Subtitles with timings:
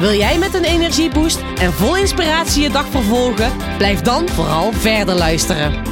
[0.00, 3.76] Wil jij met een energieboost en vol inspiratie je dag vervolgen?
[3.76, 5.82] Blijf dan vooral verder luisteren.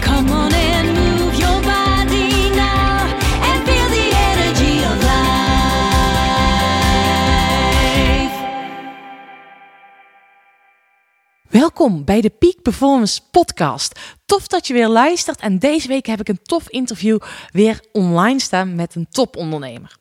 [0.00, 3.00] Come on and move your body now
[3.42, 5.20] and feel the energy of life.
[11.48, 14.00] Welkom bij de Peak Performance Podcast.
[14.26, 17.18] Tof dat je weer luistert en deze week heb ik een tof interview
[17.50, 19.96] weer online staan met een topondernemer.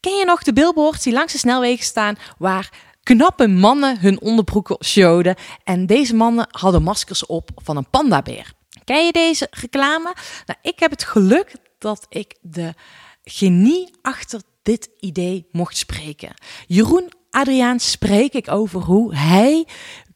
[0.00, 4.84] Ken je nog de billboards die langs de snelwegen staan waar knappe mannen hun onderbroeken
[4.84, 8.52] showden en deze mannen hadden maskers op van een pandabeer?
[8.84, 10.14] Ken je deze reclame?
[10.46, 12.74] Nou, ik heb het geluk dat ik de
[13.22, 16.34] genie achter dit idee mocht spreken.
[16.66, 19.66] Jeroen Adriaan spreek ik over hoe hij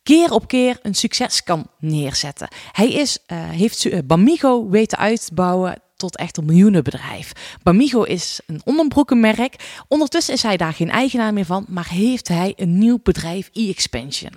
[0.02, 2.48] keer op keer een succes kan neerzetten.
[2.72, 7.32] Hij is, eh, heeft eh, Bamigo weten uitbouwen tot echt een miljoenenbedrijf.
[7.62, 9.82] Bamigo is een onderbroekenmerk.
[9.88, 14.32] Ondertussen is hij daar geen eigenaar meer van, maar heeft hij een nieuw bedrijf, e-expansion.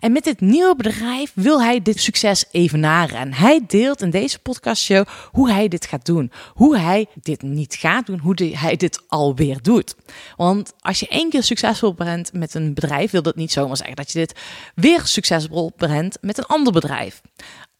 [0.00, 3.18] En met dit nieuwe bedrijf wil hij dit succes evenaren.
[3.18, 6.32] En hij deelt in deze podcastshow hoe hij dit gaat doen.
[6.54, 9.94] Hoe hij dit niet gaat doen, hoe hij dit alweer doet.
[10.36, 13.96] Want als je één keer succesvol bent met een bedrijf, wil dat niet zomaar zeggen
[13.96, 14.40] dat je dit
[14.74, 17.22] weer succesvol bent met een ander bedrijf.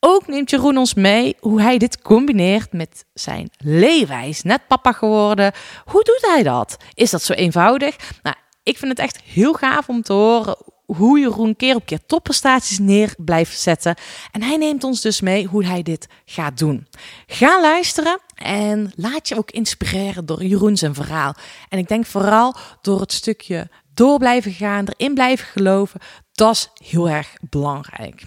[0.00, 4.42] Ook neemt Jeroen ons mee hoe hij dit combineert met zijn leefwijs.
[4.42, 5.52] Net papa geworden.
[5.84, 6.76] Hoe doet hij dat?
[6.94, 7.96] Is dat zo eenvoudig?
[8.22, 12.06] Nou, ik vind het echt heel gaaf om te horen hoe Jeroen keer op keer
[12.06, 13.94] topprestaties neer blijft zetten.
[14.32, 16.86] En hij neemt ons dus mee hoe hij dit gaat doen.
[17.26, 21.34] Ga luisteren en laat je ook inspireren door Jeroen zijn verhaal.
[21.68, 26.00] En ik denk vooral door het stukje door blijven gaan, erin blijven geloven.
[26.32, 28.22] Dat is heel erg belangrijk.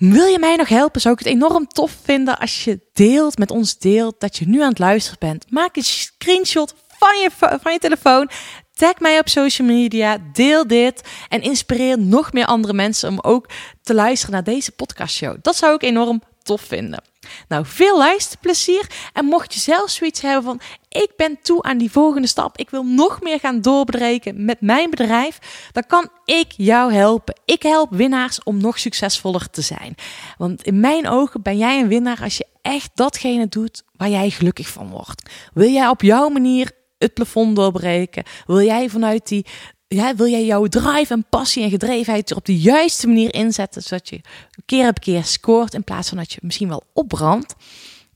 [0.00, 1.00] Wil je mij nog helpen?
[1.00, 4.62] Zou ik het enorm tof vinden als je deelt met ons deelt dat je nu
[4.62, 5.50] aan het luisteren bent.
[5.50, 7.30] Maak een screenshot van je,
[7.62, 8.30] van je telefoon.
[8.72, 10.18] Tag mij op social media.
[10.32, 11.02] Deel dit.
[11.28, 13.48] En inspireer nog meer andere mensen om ook
[13.82, 15.36] te luisteren naar deze podcastshow.
[15.42, 17.02] Dat zou ik enorm tof vinden.
[17.48, 18.86] Nou, veel luisterplezier.
[19.12, 22.70] En mocht je zelf zoiets hebben van: ik ben toe aan die volgende stap, ik
[22.70, 25.38] wil nog meer gaan doorbreken met mijn bedrijf,
[25.72, 27.40] dan kan ik jou helpen.
[27.44, 29.94] Ik help winnaars om nog succesvoller te zijn.
[30.38, 34.30] Want in mijn ogen ben jij een winnaar als je echt datgene doet waar jij
[34.30, 35.30] gelukkig van wordt.
[35.54, 38.24] Wil jij op jouw manier het plafond doorbreken?
[38.46, 39.46] Wil jij vanuit die
[39.94, 44.08] ja, wil jij jouw drive en passie en gedrevenheid op de juiste manier inzetten, zodat
[44.08, 44.20] je
[44.66, 47.54] keer op keer scoort in plaats van dat je misschien wel opbrandt?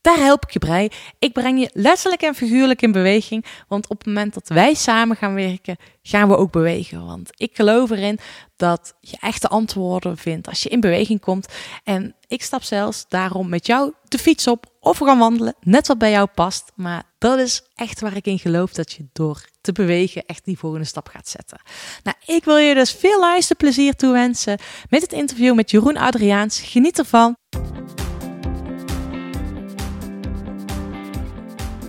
[0.05, 0.91] Daar help ik je bij.
[1.19, 3.45] Ik breng je letterlijk en figuurlijk in beweging.
[3.69, 7.07] Want op het moment dat wij samen gaan werken, gaan we ook bewegen.
[7.07, 8.19] Want ik geloof erin
[8.57, 11.47] dat je echte antwoorden vindt als je in beweging komt.
[11.85, 15.87] En ik stap zelfs daarom met jou de fiets op of we gaan wandelen, net
[15.87, 16.73] wat bij jou past.
[16.75, 20.59] Maar dat is echt waar ik in geloof dat je door te bewegen echt die
[20.59, 21.61] volgende stap gaat zetten.
[22.03, 26.61] Nou, ik wil je dus veel luisterplezier toewensen met het interview met Jeroen Adriaans.
[26.61, 27.37] Geniet ervan.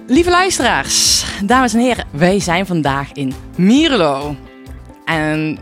[0.07, 4.35] Lieve luisteraars, dames en heren, wij zijn vandaag in Mierlo.
[5.05, 5.57] En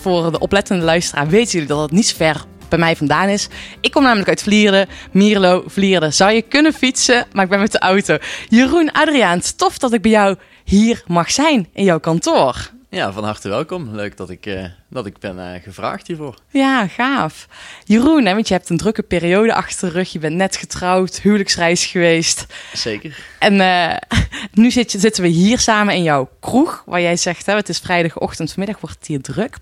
[0.00, 3.48] voor de oplettende luisteraar weten jullie dat het niet zo ver bij mij vandaan is.
[3.80, 6.12] Ik kom namelijk uit Vlieren, Mierlo, Vlieren.
[6.12, 8.18] Zou je kunnen fietsen, maar ik ben met de auto.
[8.48, 12.73] Jeroen Adriaans, tof dat ik bij jou hier mag zijn in jouw kantoor.
[12.94, 13.94] Ja, van harte welkom.
[13.94, 16.34] Leuk dat ik, eh, dat ik ben eh, gevraagd hiervoor.
[16.50, 17.48] Ja, gaaf.
[17.84, 20.12] Jeroen, hè, want je hebt een drukke periode achter de rug.
[20.12, 22.46] Je bent net getrouwd, huwelijksreis geweest.
[22.72, 23.18] Zeker.
[23.38, 23.96] En eh,
[24.62, 27.68] nu zit je, zitten we hier samen in jouw kroeg, waar jij zegt, hè, het
[27.68, 29.56] is vrijdagochtend, vanmiddag wordt het hier druk.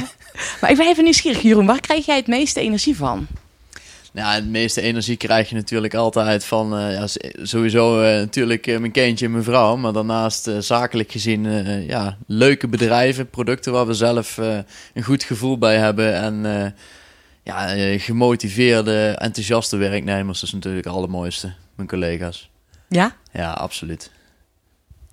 [0.60, 3.26] maar ik ben even nieuwsgierig, Jeroen, waar krijg jij het meeste energie van?
[4.18, 7.06] Nou, het meeste energie krijg je natuurlijk altijd van eh, ja,
[7.42, 9.76] sowieso eh, natuurlijk eh, mijn kindje en mijn vrouw.
[9.76, 11.44] Maar daarnaast zakelijk gezien
[11.86, 14.36] ja, leuke bedrijven, producten waar we zelf
[14.94, 16.14] een goed gevoel bij hebben.
[16.14, 16.74] En
[17.42, 17.66] ja,
[17.98, 21.52] gemotiveerde, enthousiaste werknemers is natuurlijk het allermooiste.
[21.74, 22.50] Mijn collega's.
[22.88, 23.16] Ja?
[23.32, 24.10] Ja, absoluut.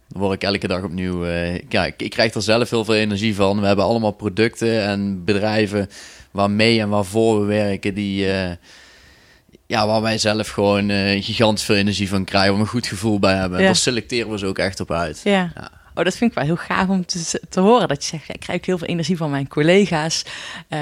[0.07, 1.25] Daar word ik elke dag opnieuw.
[1.25, 3.59] eh ja, ik, ik krijg er zelf heel veel energie van.
[3.59, 5.89] We hebben allemaal producten en bedrijven
[6.31, 8.27] waarmee en waarvoor we werken, die.
[9.67, 12.87] Ja, waar wij zelf gewoon eh, gigantisch veel energie van krijgen, waar we een goed
[12.87, 13.59] gevoel bij hebben.
[13.59, 13.65] Ja.
[13.65, 15.21] Daar selecteren we ze ook echt op uit.
[15.23, 15.51] Ja.
[15.55, 15.71] Ja.
[15.95, 17.87] Oh, dat vind ik wel heel gaaf om te, te horen.
[17.87, 20.25] Dat je zegt, ja, ik krijg heel veel energie van mijn collega's.
[20.67, 20.79] Eh,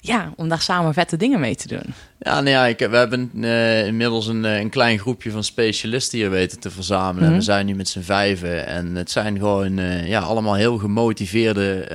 [0.00, 1.94] ja, om daar samen vette dingen mee te doen.
[2.18, 6.30] Ja, nou ja, ik, we hebben eh, inmiddels een, een klein groepje van specialisten hier
[6.30, 7.28] weten te verzamelen.
[7.28, 7.38] Mhm.
[7.38, 11.88] We zijn nu met z'n vijven en het zijn gewoon eh, ja, allemaal heel gemotiveerde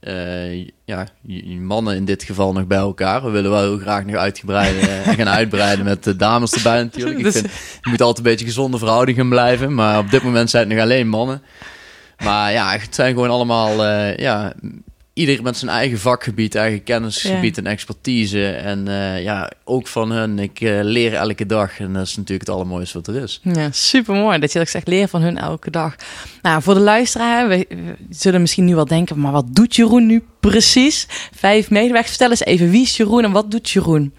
[0.00, 1.06] eh, eh, ja,
[1.60, 3.24] mannen in dit geval nog bij elkaar.
[3.24, 7.18] We willen wel heel graag nog uitgebreiden en gaan uitbreiden met de dames erbij natuurlijk.
[7.18, 10.50] Ik Dus- vind, je moet altijd een beetje gezonde verhoudingen blijven, maar op dit moment
[10.50, 11.42] zijn het nog alleen mannen.
[12.24, 14.52] Maar ja, het zijn gewoon allemaal, eh, ja,
[15.16, 18.48] ieder met zijn eigen vakgebied, eigen kennisgebied en expertise.
[18.50, 22.46] En eh, ja, ook van hun, ik eh, leer elke dag en dat is natuurlijk
[22.48, 23.40] het allermooiste wat er is.
[23.42, 25.94] Ja, super mooi dat je dat zegt, leer van hun elke dag.
[26.42, 30.06] Nou, voor de luisteraar, we, we zullen misschien nu wel denken, maar wat doet Jeroen
[30.06, 31.06] nu precies?
[31.34, 34.12] Vijf medewerkers, vertel eens even, wie is Jeroen en wat doet Jeroen?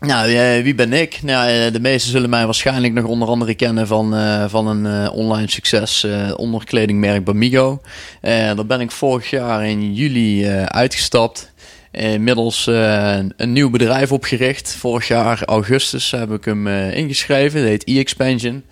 [0.00, 1.22] Nou, eh, wie ben ik?
[1.22, 5.10] Nou, eh, de meesten zullen mij waarschijnlijk nog onder andere kennen van, eh, van een
[5.10, 7.80] online succes eh, onderkledingmerk Bamigo.
[8.20, 11.52] Daar ben ik vorig jaar in juli uitgestapt.
[11.90, 14.76] Inmiddels een, nieuw bedrijf opgericht.
[14.78, 17.60] Vorig jaar augustus heb ik hem ingeschreven.
[17.60, 18.64] Dat heet e-expansion.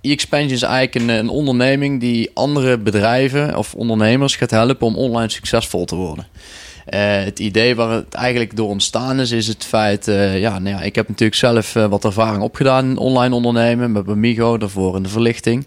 [0.00, 5.84] E-expansion is eigenlijk een onderneming die andere bedrijven of ondernemers gaat helpen om online succesvol
[5.84, 6.26] te worden.
[6.88, 10.08] Eh, het idee waar het eigenlijk door ontstaan is, is het feit...
[10.08, 13.92] eh, ja, nou ja, ik heb natuurlijk zelf eh, wat ervaring opgedaan in online ondernemen...
[13.92, 15.66] met Bamigo, daarvoor in de verlichting.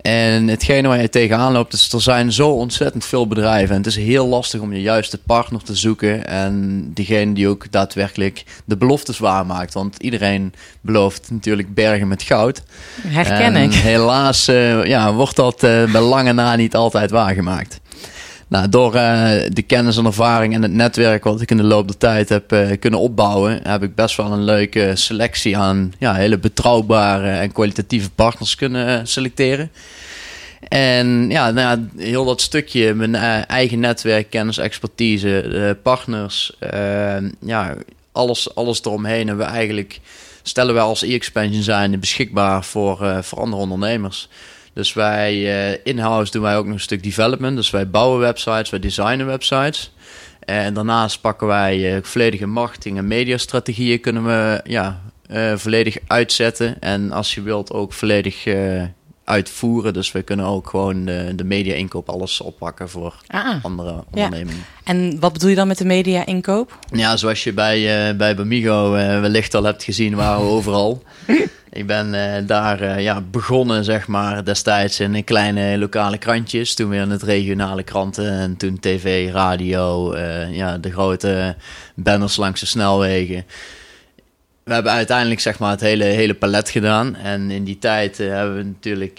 [0.00, 3.70] En hetgene waar je tegenaan loopt, is er zijn zo ontzettend veel bedrijven.
[3.70, 6.26] En het is heel lastig om je juiste partner te zoeken.
[6.26, 9.74] En diegene die ook daadwerkelijk de beloftes waarmaakt.
[9.74, 12.62] Want iedereen belooft natuurlijk bergen met goud.
[13.06, 13.74] Herken En ik.
[13.74, 14.44] Helaas
[14.84, 17.80] ja, wordt dat bij lange na niet altijd waargemaakt.
[18.48, 21.88] Nou, door eh, de kennis en ervaring en het netwerk wat ik in de loop
[21.88, 26.14] der tijd heb eh, kunnen opbouwen, heb ik best wel een leuke selectie aan ja,
[26.14, 29.70] hele betrouwbare en kwalitatieve partners kunnen eh, selecteren.
[30.68, 33.14] En ja, nou heel dat stukje, mijn
[33.46, 36.52] eigen netwerk, kennis, expertise, partners,
[37.40, 37.74] ja,
[38.12, 40.00] alles, alles eromheen hebben we eigenlijk,
[40.42, 44.28] stellen wij als e-expansion zijn beschikbaar voor, voor andere ondernemers.
[44.72, 45.32] Dus wij
[45.72, 47.56] eh, in-house doen wij ook nog een stuk development.
[47.56, 49.92] Dus wij bouwen websites, wij designen websites.
[50.40, 56.80] En daarnaast pakken wij eh, volledige marketing en mediastrategieën kunnen we ja, eh, volledig uitzetten.
[56.80, 58.46] En als je wilt ook volledig
[59.24, 59.92] uitvoeren.
[59.92, 64.64] Dus we kunnen ook gewoon de, de media-inkoop alles oppakken voor Ah, andere ondernemingen.
[64.84, 66.78] en wat bedoel je dan met de media-inkoop?
[66.92, 71.02] Ja, zoals je bij, bij Bamigo wellicht al hebt gezien, waren we overal.
[71.78, 76.74] Ik ben eh, daar eh, ja, begonnen, zeg maar, destijds in kleine lokale krantjes.
[76.74, 81.56] Toen weer in het regionale kranten en toen tv, radio, eh, ja, de grote
[81.94, 83.44] banners langs de snelwegen.
[84.64, 87.16] We hebben uiteindelijk zeg maar, het hele, hele palet gedaan.
[87.16, 89.18] En in die tijd hebben we natuurlijk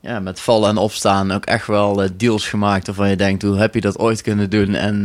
[0.00, 3.74] ja, met vallen en opstaan ook echt wel deals gemaakt waarvan je denkt, hoe heb
[3.74, 4.74] je dat ooit kunnen doen?
[4.74, 5.04] En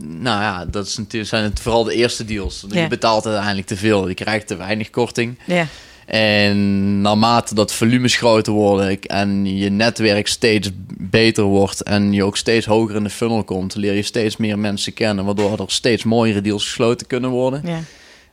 [0.00, 2.64] nou ja, dat is natuurlijk, zijn het vooral de eerste deals.
[2.68, 2.82] Ja.
[2.82, 5.38] Je betaalt uiteindelijk te veel, je krijgt te weinig korting.
[5.44, 5.66] Ja,
[6.08, 12.36] En naarmate dat volumes groter worden en je netwerk steeds beter wordt en je ook
[12.36, 16.04] steeds hoger in de funnel komt, leer je steeds meer mensen kennen, waardoor er steeds
[16.04, 17.62] mooiere deals gesloten kunnen worden.
[17.64, 17.80] ja.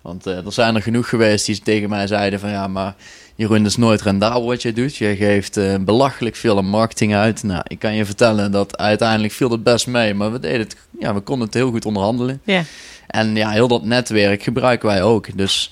[0.02, 2.96] Want eh, er zijn er genoeg geweest die tegen mij zeiden van ja, maar
[3.36, 4.96] Jeroen, dat is nooit rendabel wat je doet.
[4.96, 7.44] Je geeft eh, belachelijk veel aan marketing uit.
[7.44, 10.76] Nou, ik kan je vertellen dat uiteindelijk viel het best mee, maar we deden het,
[11.00, 12.42] ja, we konden het heel goed onderhandelen.
[12.44, 12.64] ja.
[13.08, 15.38] En ja, heel dat netwerk gebruiken wij ook.
[15.38, 15.72] Dus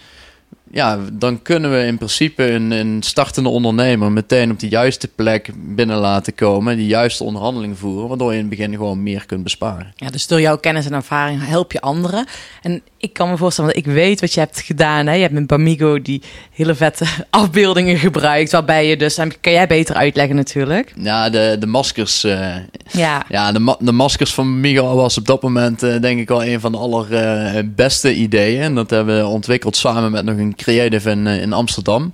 [0.74, 5.50] ja, dan kunnen we in principe een, een startende ondernemer meteen op de juiste plek
[5.56, 6.78] binnen laten komen.
[6.78, 9.94] Die juiste onderhandeling voeren, waardoor je in het begin gewoon meer kunt besparen.
[9.96, 12.26] Ja, dus door jouw kennis en ervaring help je anderen.
[12.62, 15.08] En ik kan me voorstellen, want ik weet wat je hebt gedaan.
[15.08, 15.14] Hè?
[15.14, 18.52] Je hebt met Bamigo die hele vette afbeeldingen gebruikt.
[18.52, 20.94] Waarbij je dus, kan jij beter uitleggen natuurlijk.
[20.98, 22.24] Ja, de, de maskers.
[22.24, 22.56] eh,
[22.92, 26.28] Ja, ja, de, ma- de maskers van Migo was op dat moment eh, denk ik
[26.28, 28.62] wel een van de allerbeste ideeën.
[28.62, 32.14] En dat hebben we ontwikkeld samen met nog een creative in, eh, in Amsterdam.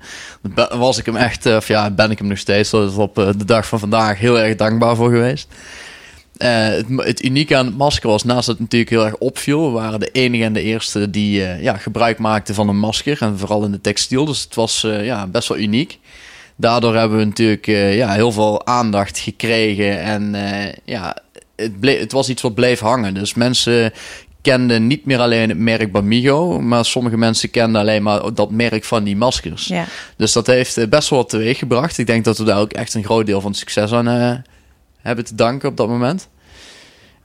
[0.70, 3.46] Was ik hem echt, eh, of ja, ben ik hem nog steeds, op eh, de
[3.46, 5.48] dag van vandaag heel erg dankbaar voor geweest.
[6.38, 9.72] Het, het unieke aan het masker was, naast dat het natuurlijk heel erg opviel, we
[9.72, 13.22] waren de enige en de eerste die ja, gebruik maakten van een masker.
[13.22, 16.00] En vooral in de textiel, dus het was ja, best wel uniek.
[16.56, 20.01] Daardoor hebben we natuurlijk ja, heel veel aandacht gekregen.
[20.01, 20.36] En
[20.86, 21.15] ja,
[21.56, 23.13] het, ble- het was iets wat bleef hangen.
[23.13, 23.91] Dus mensen
[24.41, 28.84] kenden niet meer alleen het merk Bamigo, maar sommige mensen kenden alleen maar dat merk
[28.84, 29.67] van die maskers.
[29.67, 29.86] ja.
[30.15, 31.98] Dus dat heeft eh, best wel wat teweeg gebracht.
[31.98, 34.38] Ik denk dat we daar ook echt een groot deel van het succes aan eh,
[35.01, 36.29] hebben te danken op dat moment.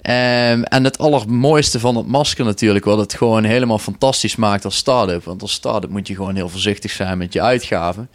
[0.01, 4.77] Ehm, en het allermooiste van het masker natuurlijk, wat het gewoon helemaal fantastisch maakt als
[4.77, 5.25] start-up.
[5.25, 8.09] Want als start-up moet je gewoon heel voorzichtig zijn met je uitgaven.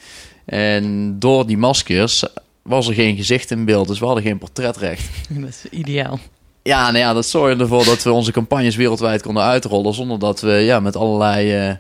[0.46, 2.24] En door die maskers
[2.62, 5.04] was er geen gezicht in beeld, dus we hadden geen portretrecht.
[5.30, 6.20] Dat is ideaal.
[6.64, 9.94] Ja, nou ja, dat zorgde ervoor dat we onze campagnes wereldwijd konden uitrollen.
[9.94, 11.76] Zonder dat we ja, met allerlei eh,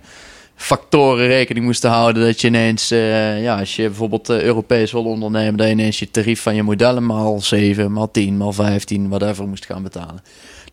[0.55, 2.25] factoren rekening moesten houden.
[2.25, 5.99] Dat je ineens, eh, ja, als je bijvoorbeeld eh, Europees wil ondernemen, dat je ineens
[5.99, 10.23] je tarief van je modellen maal 7, maal 10, maal 15, whatever moest gaan betalen.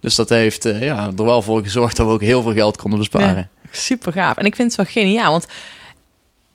[0.01, 2.99] Dus dat heeft ja, er wel voor gezorgd dat we ook heel veel geld konden
[2.99, 3.51] besparen.
[3.71, 4.37] Super gaaf.
[4.37, 5.47] En ik vind het wel geniaal, want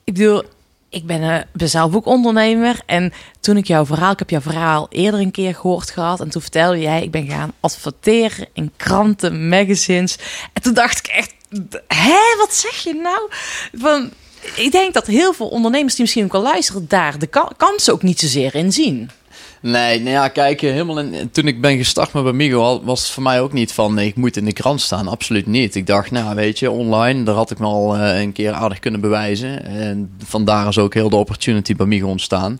[0.03, 0.43] ik bedoel,
[0.91, 2.79] ik ben, eh, ben zelf ook ondernemer.
[2.86, 6.19] En toen ik jouw verhaal, ik heb jouw verhaal eerder een keer gehoord gehad.
[6.19, 10.17] En toen vertelde jij, ik ben gaan adverteren in kranten, magazines.
[10.53, 11.33] En toen dacht ik echt,
[11.88, 13.29] hè, wat zeg je nou?
[13.74, 14.10] Van,
[14.55, 17.93] ik denk dat heel veel ondernemers die misschien ook wel luisteren, daar de ka- kansen
[17.93, 19.10] ook niet zozeer in zien.
[19.62, 23.10] Nee, nou ja, kijk, eh, helemaal in, toen ik ben gestart met Bamigo was het
[23.10, 25.08] voor mij ook niet van nee, ik moet in de krant staan.
[25.08, 25.75] Absoluut niet.
[25.75, 28.80] Ik dacht, nou weet je, online, daar had ik me al eh, een keer aardig
[28.80, 29.65] kunnen bewijzen.
[29.65, 32.60] En vandaar is ook heel de opportunity Bamigo ontstaan.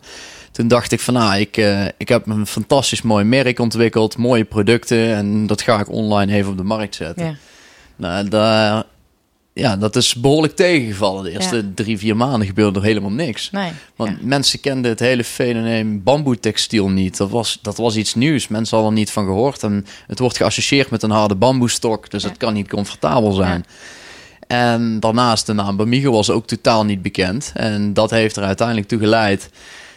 [0.52, 4.46] Toen dacht ik van, nou, ik, eh, ik heb een fantastisch mooi merk ontwikkeld, mooie
[4.46, 7.26] producten en dat ga ik online even op de markt zetten.
[7.26, 7.36] Ja.
[7.96, 8.84] Nou, daar,
[9.54, 11.24] ja, dat is behoorlijk tegengevallen.
[11.24, 11.62] De eerste Ja.
[11.76, 13.52] drie, vier maanden gebeurde er helemaal niks.
[13.52, 13.72] Nee.
[13.96, 14.18] Want ja.
[14.22, 17.18] mensen kenden het hele fenomeen bamboetextiel niet.
[17.18, 18.48] Dat was, dat was iets nieuws.
[18.48, 19.64] Mensen hadden er niet van gehoord.
[19.64, 22.10] En het wordt geassocieerd met een harde bamboestok.
[22.10, 22.30] Dus Ja.
[22.30, 23.66] het kan niet comfortabel zijn.
[24.48, 27.52] En daarnaast de naam Bamigo was ook totaal niet bekend.
[27.56, 29.50] En dat heeft er uiteindelijk toe geleid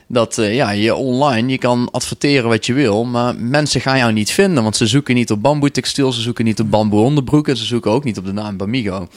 [0.08, 4.12] dat eh, ja, je online, je kan adverteren wat je wil, maar mensen gaan jou
[4.12, 7.64] niet vinden, want ze zoeken niet op bamboetextiel, ze zoeken niet op bamboe onderbroeken, ze
[7.64, 9.08] zoeken ook niet op de naam Bamigo.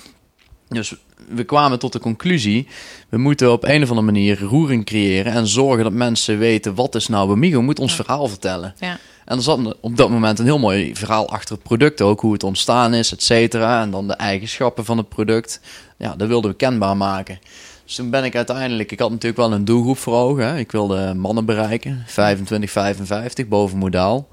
[0.69, 0.95] Dus
[1.27, 2.67] we kwamen tot de conclusie,
[3.09, 6.95] we moeten op een of andere manier roering creëren en zorgen dat mensen weten wat
[6.95, 8.73] is nou Bamigo, moet ons verhaal vertellen.
[8.79, 8.97] Ja.
[9.25, 12.33] En er zat op dat moment een heel mooi verhaal achter het product ook, hoe
[12.33, 13.81] het ontstaan is, et cetera.
[13.81, 15.59] En dan de eigenschappen van het product.
[15.97, 17.39] Ja, dat wilden we kenbaar maken.
[17.85, 20.47] Dus toen ben ik uiteindelijk, ik had natuurlijk wel een doelgroep voor ogen.
[20.47, 20.57] Hè.
[20.57, 24.27] Ik wilde mannen bereiken, 25, 55, boven modaal.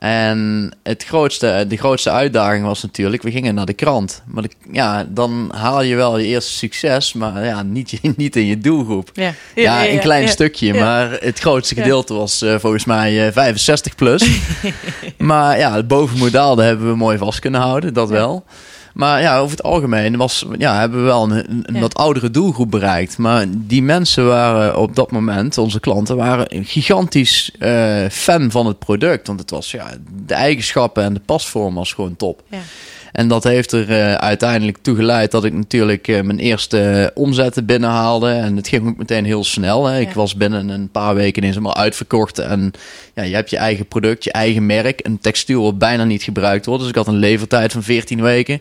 [0.00, 4.22] En het grootste, de grootste uitdaging was natuurlijk, we gingen naar de krant.
[4.26, 8.46] Maar de- ja, dan haal je wel je eerste succes, maar ja, niet, niet in
[8.46, 9.10] je doelgroep.
[9.12, 9.32] Ja.
[9.54, 14.28] Ja, een klein stukje, maar het grootste gedeelte was eh, volgens mij eh, 65 plus.
[15.18, 18.44] maar ja, het bovenmodaal daar hebben we mooi vast kunnen houden, dat wel.
[19.00, 21.80] Maar ja, over het algemeen was, ja, hebben we wel een, een Ja.
[21.80, 23.18] wat oudere doelgroep bereikt.
[23.18, 28.78] Maar die mensen waren op dat moment, onze klanten, waren gigantisch eh, fan van het
[28.78, 29.26] product.
[29.26, 29.90] Want het was, ja,
[30.26, 32.42] de eigenschappen en de pasvorm was gewoon top.
[32.50, 32.58] Ja.
[33.12, 37.66] En dat heeft er eh, uiteindelijk toe geleid dat ik natuurlijk eh, mijn eerste omzetten
[37.66, 38.30] binnenhaalde.
[38.30, 39.86] En het ging ook meteen heel snel.
[39.86, 40.00] Hè.
[40.00, 42.38] Ik was binnen een paar weken ineens helemaal uitverkocht.
[42.38, 42.72] En
[43.14, 45.00] ja, je hebt je eigen product, je eigen merk.
[45.02, 46.80] Een textiel wat bijna niet gebruikt wordt.
[46.80, 48.60] Dus ik had een levertijd van 14 weken.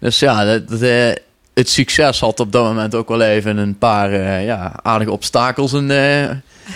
[0.00, 1.10] Dus ja, dat, dat, eh,
[1.54, 6.30] het succes had op dat moment ook wel even een paar ja, aardige obstakels eh,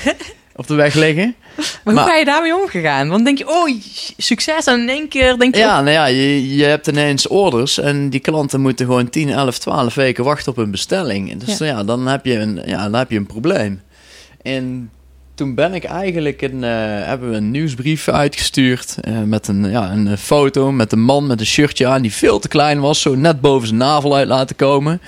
[0.57, 1.35] op de weg liggen.
[1.85, 3.09] Maar hoe ga je daarmee omgegaan?
[3.09, 3.71] Want denk je, oh,
[4.17, 4.67] succes.
[4.67, 8.11] En in één keer denk je, Ja, nou ja, je, je hebt ineens orders en
[8.11, 11.37] die klanten moeten gewoon 10, 11, 12 weken wachten op een bestelling.
[11.37, 13.83] Dus ja, dan, heb je een, ja, dan heb je een probleem.
[14.43, 14.91] En
[15.35, 16.71] toen ben ik eigenlijk een, eh,
[17.07, 21.41] hebben we een nieuwsbrief uitgestuurd eh, met een, ja, een foto met een man met
[21.41, 24.57] een shirtje aan die veel te klein was, zo net boven zijn navel uit laten
[24.57, 25.01] komen.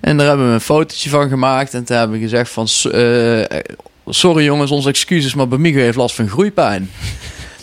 [0.00, 3.58] En daar hebben we een fotootje van gemaakt en toen hebben we gezegd van, eh,
[4.06, 6.90] sorry jongens, onze excuses, maar Bamigo heeft last van groeipijn.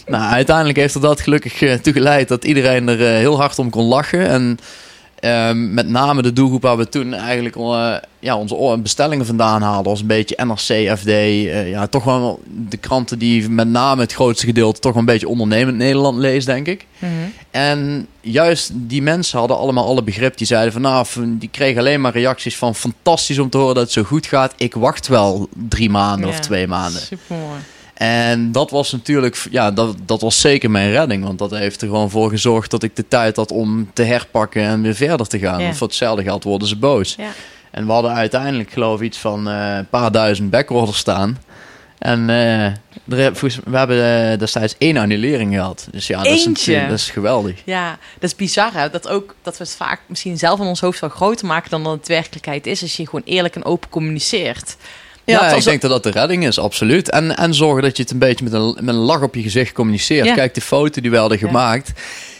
[0.05, 3.59] Nou, uiteindelijk heeft er dat gelukkig eh, toe geleid dat iedereen er eh, heel hard
[3.59, 4.27] om kon lachen.
[4.27, 4.59] En
[5.21, 9.91] ehm, met name de doelgroep waar we toen eigenlijk eh, ja, onze bestellingen vandaan haalden,
[9.91, 11.07] was een beetje NRC, FD.
[11.07, 15.07] eh, ja, toch wel de kranten die met name het grootste gedeelte toch wel een
[15.07, 16.85] beetje ondernemend Nederland leest, denk ik.
[16.99, 17.11] Mhm.
[17.51, 20.37] En juist die mensen hadden allemaal alle begrip.
[20.37, 23.83] Die zeiden van nou, die kregen alleen maar reacties van fantastisch om te horen dat
[23.83, 24.53] het zo goed gaat.
[24.57, 27.01] Ik wacht wel drie maanden of twee maanden.
[27.01, 27.59] Supermooi.
[28.01, 31.23] En dat was natuurlijk, ja, dat, dat was zeker mijn redding.
[31.23, 34.63] Want dat heeft er gewoon voor gezorgd dat ik de tijd had om te herpakken
[34.63, 35.61] en weer verder te gaan.
[35.61, 35.73] Ja.
[35.73, 37.15] Voor hetzelfde geld worden ze boos.
[37.17, 37.29] Ja.
[37.71, 41.37] En we hadden uiteindelijk, geloof ik, iets van eh, een paar duizend backorders staan.
[41.97, 43.33] En eh, er,
[43.65, 45.87] we hebben eh, destijds één annulering gehad.
[45.91, 47.61] Dus ja, dat is, dat is geweldig.
[47.65, 48.89] Ja, dat is bizar hè?
[48.89, 51.83] Dat, ook, dat we het vaak misschien zelf in ons hoofd wel groter maken dan
[51.83, 52.81] dat het werkelijkheid is.
[52.81, 54.77] Als je gewoon eerlijk en open communiceert.
[55.25, 57.09] Ja, Dat ik was- denk dat dat de redding is, absoluut.
[57.09, 59.41] En, en zorgen dat je het een beetje met een, met een lach op je
[59.41, 60.25] gezicht communiceert.
[60.25, 60.33] Ja.
[60.33, 61.91] Kijk, de foto die we hadden gemaakt,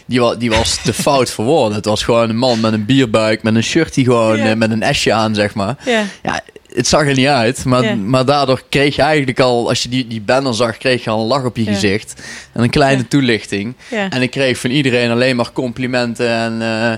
[0.06, 1.76] die, wa- die was te fout voor woorden.
[1.76, 4.46] Het was gewoon een man met een bierbuik, met een shirt die gewoon Ja.
[4.50, 5.76] eh, met een esje aan, zeg maar.
[5.84, 6.04] Ja.
[6.22, 6.40] Ja,
[6.74, 10.06] het zag er niet uit, maar, maar daardoor kreeg je eigenlijk al, als je die,
[10.06, 12.22] die banner zag, kreeg je al een lach op je gezicht.
[12.52, 13.74] En een kleine toelichting.
[13.90, 16.92] En ik kreeg van iedereen alleen maar complimenten en, eh,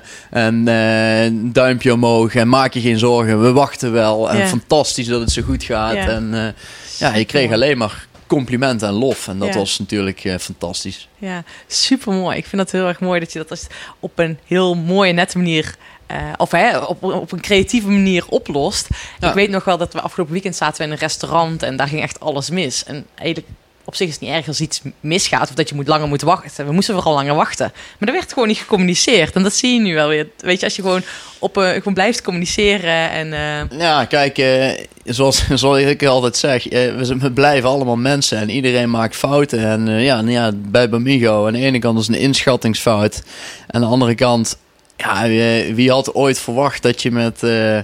[0.47, 2.35] en eh, een duimpje omhoog.
[2.35, 4.31] En maak je geen zorgen, we wachten wel.
[4.31, 5.95] En fantastisch dat het zo goed gaat.
[5.95, 6.47] En eh,
[6.99, 9.29] ja, je kreeg alleen maar complimenten en lof.
[9.29, 9.55] En dat Ja.
[9.55, 11.09] was natuurlijk fantastisch.
[11.19, 12.37] Ja, super mooi.
[12.37, 13.67] Ik vind dat heel erg mooi dat je dat
[14.01, 15.75] op een heel mooie, nette manier.
[16.15, 18.89] Eh, of hè, op, op een creatieve manier oplost.
[19.21, 19.29] Ja.
[19.29, 21.89] Ik weet nog wel dat we afgelopen weekend zaten we in een restaurant en daar
[21.89, 22.85] ging echt alles mis.
[22.85, 23.49] En eigenlijk
[23.87, 26.23] op zich is het niet erg als iets misgaat of dat je moet langer moet
[26.23, 26.67] wachten.
[26.67, 27.73] We moesten vooral langer wachten.
[27.99, 29.35] Maar er werd gewoon niet gecommuniceerd.
[29.35, 30.29] En dat zie je nu wel weer.
[30.39, 31.03] Weet je, als je gewoon,
[31.39, 33.33] op, eh, gewoon blijft communiceren en...
[33.33, 34.43] eh, Ja, kijk,
[35.05, 39.59] zoals, zoals ik altijd zeg, we, blijven allemaal mensen en iedereen maakt fouten.
[39.67, 43.23] En ja, nou ja, bij Bamigo, aan de ene kant is een inschattingsfout.
[43.67, 44.57] Aan de andere kant,
[44.97, 47.79] ja, wie, wie had ooit verwacht dat je met eh,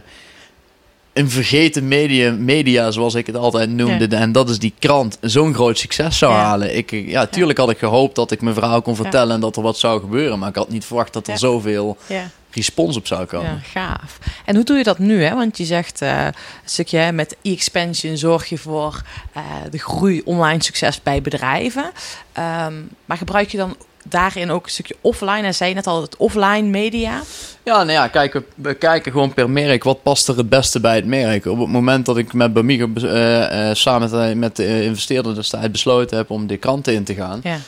[1.12, 5.54] een vergeten media, media, zoals ik het altijd noemde, en dat is die krant, zo'n
[5.54, 6.38] groot succes zou Ja.
[6.38, 6.76] halen.
[6.76, 9.56] Ik, eh, ja, tuurlijk had ik gehoopt dat ik mijn verhaal kon vertellen en dat
[9.56, 10.38] er wat zou gebeuren.
[10.38, 12.30] Maar ik had niet verwacht dat er zoveel ja.
[12.50, 13.62] respons op zou komen.
[13.72, 14.18] Ja, gaaf.
[14.44, 15.22] En hoe doe je dat nu?
[15.24, 15.34] Hè?
[15.34, 16.32] Want je zegt eh, een
[16.64, 19.02] stukje hè, met e-expansion zorg je voor
[19.32, 21.90] eh, de groei online succes bij bedrijven.
[22.32, 22.74] Ehm,
[23.04, 25.42] maar gebruik je dan daarin ook een stukje offline?
[25.42, 27.22] En zei je net al, het offline media.
[27.62, 30.94] Ja, nou ja, kijk, we, kijken gewoon per merk wat past er het beste bij
[30.94, 31.46] het merk.
[31.46, 35.70] Op het moment dat ik met Bamigo eh, eh, samen met, met de investeerder destijds
[35.70, 37.40] besloten heb om de kranten in te gaan.
[37.42, 37.58] Ja,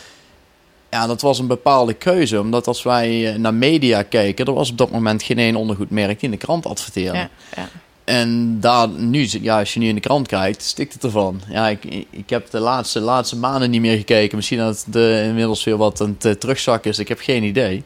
[0.91, 2.41] Ja, dat was een bepaalde keuze.
[2.41, 6.21] Omdat als wij eh, naar media keken, er was op dat moment geen één ondergoedmerk
[6.21, 7.19] die in de krant adverteerde.
[7.19, 7.69] ja, ja.
[8.04, 11.40] En daar nu, ja, als je nu in de krant kijkt, stikt het ervan.
[11.49, 14.37] Ja, ik, ik heb de laatste, laatste maanden niet meer gekeken.
[14.37, 16.99] Misschien dat het eh, inmiddels weer wat aan het eh, terugzakken is.
[16.99, 17.82] Ik heb geen idee.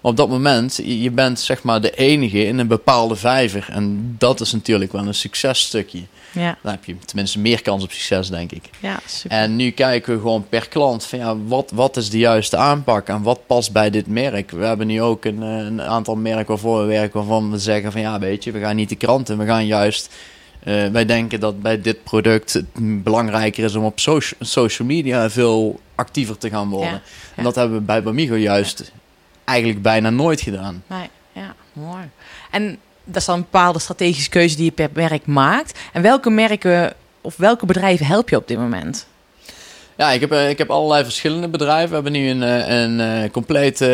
[0.00, 3.66] Maar op dat moment, je je bent zeg maar de enige in een bepaalde vijver.
[3.70, 6.02] En dat is natuurlijk wel een successtukje.
[6.34, 8.64] Ja, Dan heb je tenminste meer kans op succes, denk ik.
[8.80, 9.36] ja super.
[9.38, 13.08] En nu kijken we gewoon per klant van ja, wat, wat is de juiste aanpak
[13.08, 14.50] en wat past bij dit merk.
[14.50, 17.92] We hebben nu ook een, eh, een aantal merken waarvoor we werken waarvan we zeggen
[17.92, 20.14] van ja, weet je, we gaan niet de kranten, we gaan juist.
[20.62, 25.30] eh, wij denken dat bij dit product het belangrijker is om op socia- social media
[25.30, 26.90] veel actiever te gaan worden.
[26.90, 27.00] Ja,
[27.34, 28.92] En dat hebben we bij Bamigo juist
[29.44, 30.82] eigenlijk bijna nooit gedaan.
[30.86, 32.04] Nee, ja, mooi.
[32.50, 35.78] En dat is dan een bepaalde strategische keuze die je per merk maakt.
[35.92, 39.06] En welke merken of welke bedrijven help je op dit moment?
[39.96, 41.88] Ja, ik heb, eh, ik heb allerlei verschillende bedrijven.
[41.88, 43.86] We hebben nu een, eh, een, eh, complete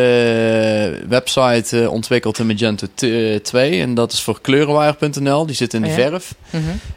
[1.07, 3.81] website ontwikkeld in Magento t- eh, 2.
[3.81, 5.45] En dat is voor kleurenwire.nl.
[5.45, 6.09] Die zit in de Oh ja?
[6.09, 6.33] verf.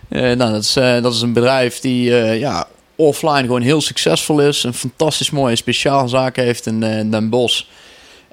[0.08, 4.64] Eh, nou, dat, is, dat is een bedrijf die ja, offline gewoon heel succesvol is.
[4.64, 7.62] Een fantastisch mooie speciaalzaak heeft in Den Bosch.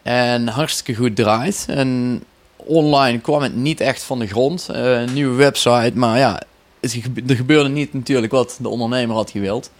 [0.03, 1.65] En hartstikke goed draait.
[1.69, 2.23] En
[2.71, 4.69] online kwam het niet echt van de grond.
[4.69, 6.41] Eh, een nieuwe website, maar ja,
[6.79, 9.71] het, er gebeurde niet natuurlijk wat de ondernemer had gewild.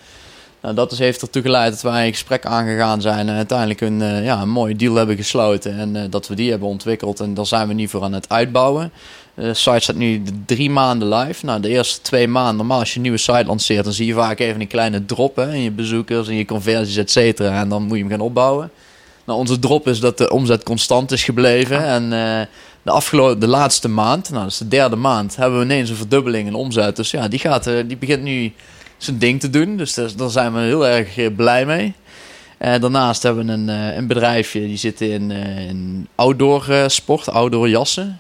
[0.62, 4.24] Nou, dat heeft ertoe geleid dat wij in gesprek aangegaan zijn en uiteindelijk een, eh,
[4.24, 5.78] ja, een mooie deal hebben gesloten.
[5.78, 8.30] En eh, dat we die hebben ontwikkeld en daar zijn we nu voor aan het
[8.30, 8.92] uitbouwen.
[9.34, 11.46] De site staat nu drie maanden live.
[11.46, 14.14] Nou, de eerste twee maanden, normaal als je een nieuwe site lanceert, dan zie je
[14.14, 17.40] vaak even een kleine drop hè, in je bezoekers en je conversies, et.
[17.40, 18.72] En dan moet je hem gaan opbouwen.
[19.32, 21.86] Nou, onze drop is dat de omzet constant is gebleven.
[21.86, 22.48] En eh,
[22.82, 25.96] de, afgelopen, de laatste maand, nou, dat is de derde maand, hebben we ineens een
[25.96, 26.96] verdubbeling in omzet.
[26.96, 28.54] Dus ja, die, gaat, eh, die begint nu
[28.98, 29.78] zijn ding te doen.
[29.78, 31.94] Dus daar, daar zijn we heel erg eh, blij mee.
[32.58, 33.68] Eh, daarnaast hebben we een,
[33.98, 38.20] een bedrijfje die zit in, in outdoor sport, outdoor jassen.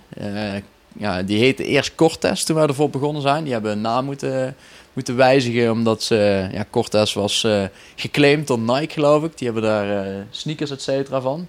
[0.97, 3.43] Ja, die heette eerst Cortez toen wij ervoor begonnen zijn.
[3.43, 4.55] Die hebben een naam moeten,
[4.93, 7.63] moeten wijzigen omdat ze, ja, Cortez was eh,
[7.95, 9.37] geclaimd door Nike geloof ik.
[9.37, 11.47] Die hebben daar eh, sneakers et cetera van.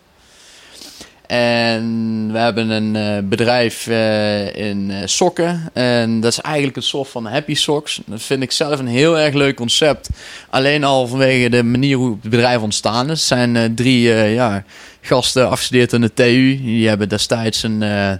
[1.26, 5.70] En we hebben een eh, bedrijf eh, in eh, sokken.
[5.72, 8.00] En dat is eigenlijk een soort van happy socks.
[8.06, 10.08] Dat vind ik zelf een heel erg leuk concept.
[10.50, 13.18] Alleen al vanwege de manier hoe het bedrijf ontstaan is.
[13.18, 14.64] Het zijn eh, drie eh, ja,
[15.00, 16.60] gasten afgestudeerd aan de TU.
[16.62, 18.12] Die hebben destijds een eh,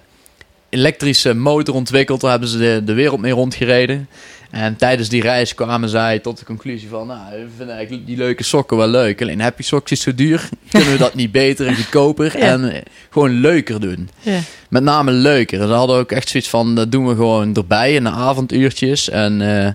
[0.69, 2.21] elektrische motor ontwikkeld.
[2.21, 4.09] Daar hebben ze de, de wereld mee rondgereden.
[4.53, 7.07] En tijdens die reis kwamen zij tot de conclusie van...
[7.07, 9.23] Nou, we vinden eigenlijk die leuke sokken wel leuk.
[9.23, 10.49] Alleen Happy Socks is zo duur.
[10.71, 12.45] Kunnen we dat niet beter en goedkoper Ja.
[12.45, 14.09] en eh, gewoon leuker doen?
[14.21, 14.39] Ja.
[14.69, 15.59] Met name leuker.
[15.67, 16.75] Ze hadden ook echt zoiets van...
[16.75, 19.09] Dat doen we gewoon erbij in de avonduurtjes.
[19.09, 19.73] En eh,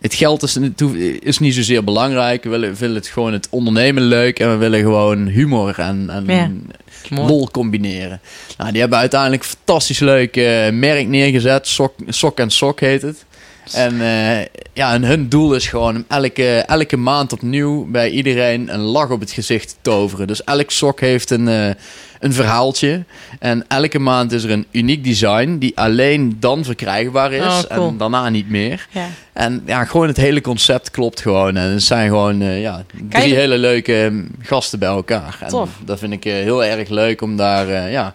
[0.00, 0.82] het geld is, niet-
[1.22, 2.42] is niet zozeer belangrijk.
[2.44, 4.38] We willen, we willen het gewoon het ondernemen leuk.
[4.38, 6.50] En we willen gewoon humor en, en Ja.
[7.10, 8.20] Lol combineren.
[8.58, 10.34] Nou, die hebben uiteindelijk een fantastisch leuk
[10.72, 11.66] merk neergezet.
[11.68, 13.24] Sok, Sok en Sok heet het.
[13.72, 18.74] En, eh, ja, en hun doel is gewoon om elke, elke maand opnieuw bij iedereen
[18.74, 20.26] een lach op het gezicht te toveren.
[20.26, 21.68] Dus elk sok heeft een, eh,
[22.20, 23.04] een verhaaltje.
[23.38, 27.42] En elke maand is er een uniek design die alleen dan verkrijgbaar is.
[27.42, 27.88] Oh, cool.
[27.88, 28.86] En daarna niet meer.
[28.90, 29.06] Ja.
[29.32, 31.56] En ja, gewoon het hele concept klopt gewoon.
[31.56, 34.12] En het zijn gewoon eh, ja, drie je- hele leuke eh,
[34.46, 35.38] gasten bij elkaar.
[35.40, 35.70] En Tof.
[35.84, 38.14] dat vind ik heel erg leuk om daar ja,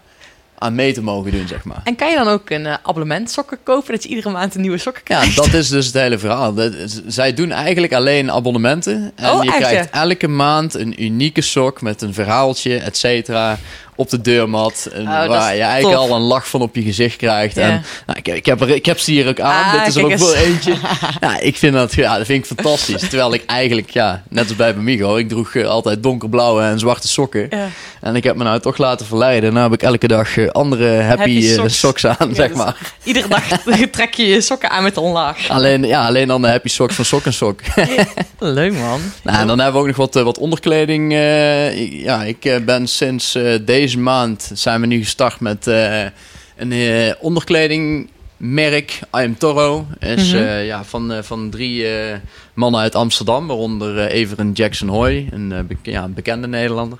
[0.60, 1.82] aan mee te mogen doen, zeg maar.
[1.84, 4.62] En kan je dan ook een eh, abonnement sokken kopen, dat je iedere maand een
[4.62, 5.36] nieuwe sokken Ja, krijgt?
[5.36, 6.54] dat is dus het hele verhaal.
[6.54, 6.74] Dat-
[7.08, 9.12] zij doen eigenlijk alleen abonnementen.
[9.16, 10.02] En Oh, je krijgt ja?
[10.02, 13.58] elke maand een unieke sok met een verhaaltje, et cetera,
[14.00, 14.90] op de deurmat.
[14.94, 16.10] En Oh, waar je eigenlijk tof.
[16.10, 17.56] al een lach van op je gezicht krijgt.
[17.56, 17.62] Ja.
[17.62, 19.64] En nou, ik, heb- ik, heb er, ik heb ze hier ook aan.
[19.64, 20.74] Ah, Dit is er ook wel eentje.
[21.20, 23.00] ja, ik vind dat, ja, dat vind ik fantastisch.
[23.10, 27.08] Terwijl ik eigenlijk, ja, net als bij Bamigo, ik droeg eh, altijd donkerblauwe en zwarte
[27.08, 27.48] sokken.
[27.50, 27.68] Ja.
[28.02, 29.54] En ik heb me nou toch laten verleiden.
[29.54, 31.80] Nou heb ik elke dag eh, andere happy, Happy eh, socks.
[31.80, 32.76] socks aan, Ja, zeg dus maar.
[33.04, 33.44] Iedere dag
[33.92, 35.50] trek je je sokken aan met een laag.
[35.50, 37.60] Alleen, ja, alleen dan de happy socks van Sok en Sok.
[38.40, 39.02] Leuk man.
[39.24, 41.14] Nou, en dan hebben we ook nog wat, wat onderkleding.
[42.04, 43.54] ja, ik ben sinds eh,
[43.90, 46.04] deze maand zijn we nu gestart met eh,
[46.56, 49.00] een eh, onderkledingmerk.
[49.02, 49.88] I am Toro.
[50.00, 51.86] Is eh, ja, van, van drie
[52.54, 57.00] mannen uit Amsterdam, waaronder Everen Jackson Hoy, een, ja, een bekende Nederlander.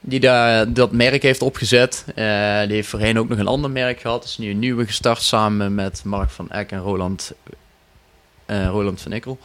[0.00, 2.04] Die daar dat merk heeft opgezet.
[2.14, 4.24] Die heeft voorheen ook nog een ander merk gehad.
[4.24, 7.32] is nu een nieuwe gestart samen met Mark van Eck en Roland,
[8.46, 9.38] Roland van Ikkel.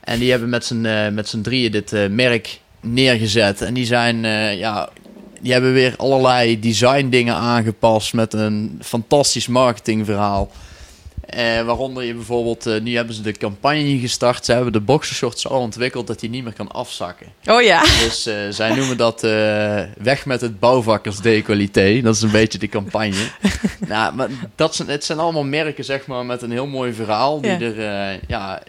[0.00, 3.60] En die hebben met z'n met z'n drieën dit merk neergezet.
[3.60, 4.22] En die zijn,
[4.56, 4.90] ja,
[5.40, 10.50] die hebben weer allerlei design dingen aangepast met een fantastisch marketingverhaal.
[11.30, 14.44] Eh, waaronder je bijvoorbeeld, eh, nu hebben ze de campagne gestart.
[14.44, 17.26] Ze hebben de boxershort zo ontwikkeld dat die niet meer kan afzakken.
[17.44, 17.80] Oh ja.
[17.82, 19.20] Dus eh, zij noemen dat
[19.98, 22.00] weg met het bouwvakkersdecolleté.
[22.02, 23.24] Dat is een beetje de campagne.
[23.88, 27.40] nou, maar dat zijn, het zijn allemaal merken zeg maar, met een heel mooi verhaal.
[27.40, 27.60] Die Ja.
[27.60, 28.62] er ja,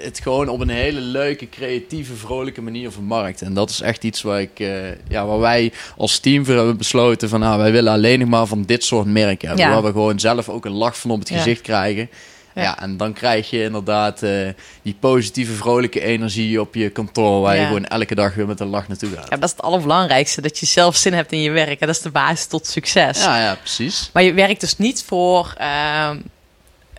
[0.00, 3.42] het gewoon op een hele leuke, creatieve, vrolijke manier vermarkt.
[3.42, 4.68] En dat is echt iets waar, ik, eh,
[5.08, 7.40] ja, waar wij als team voor hebben besloten van...
[7.40, 9.66] Nou, wij willen alleen nog maar van dit soort merken hebben.
[9.66, 9.72] Ja.
[9.72, 11.36] Waar we gewoon zelf ook een lach van op het Ja.
[11.36, 12.10] gezicht krijgen.
[12.54, 12.62] Ja.
[12.64, 12.80] Ja.
[12.80, 14.48] en dan krijg je inderdaad eh,
[14.82, 17.40] die positieve, vrolijke energie op je kantoor...
[17.40, 17.60] waar Ja.
[17.60, 19.28] je gewoon elke dag weer met een lach naartoe gaat.
[19.28, 19.36] ja.
[19.36, 21.80] Dat is het allerbelangrijkste, dat je zelf zin hebt in je werk.
[21.80, 23.22] En dat is de basis tot succes.
[23.24, 24.10] Ja, ja, precies.
[24.12, 26.18] Maar je werkt dus niet voor ehm,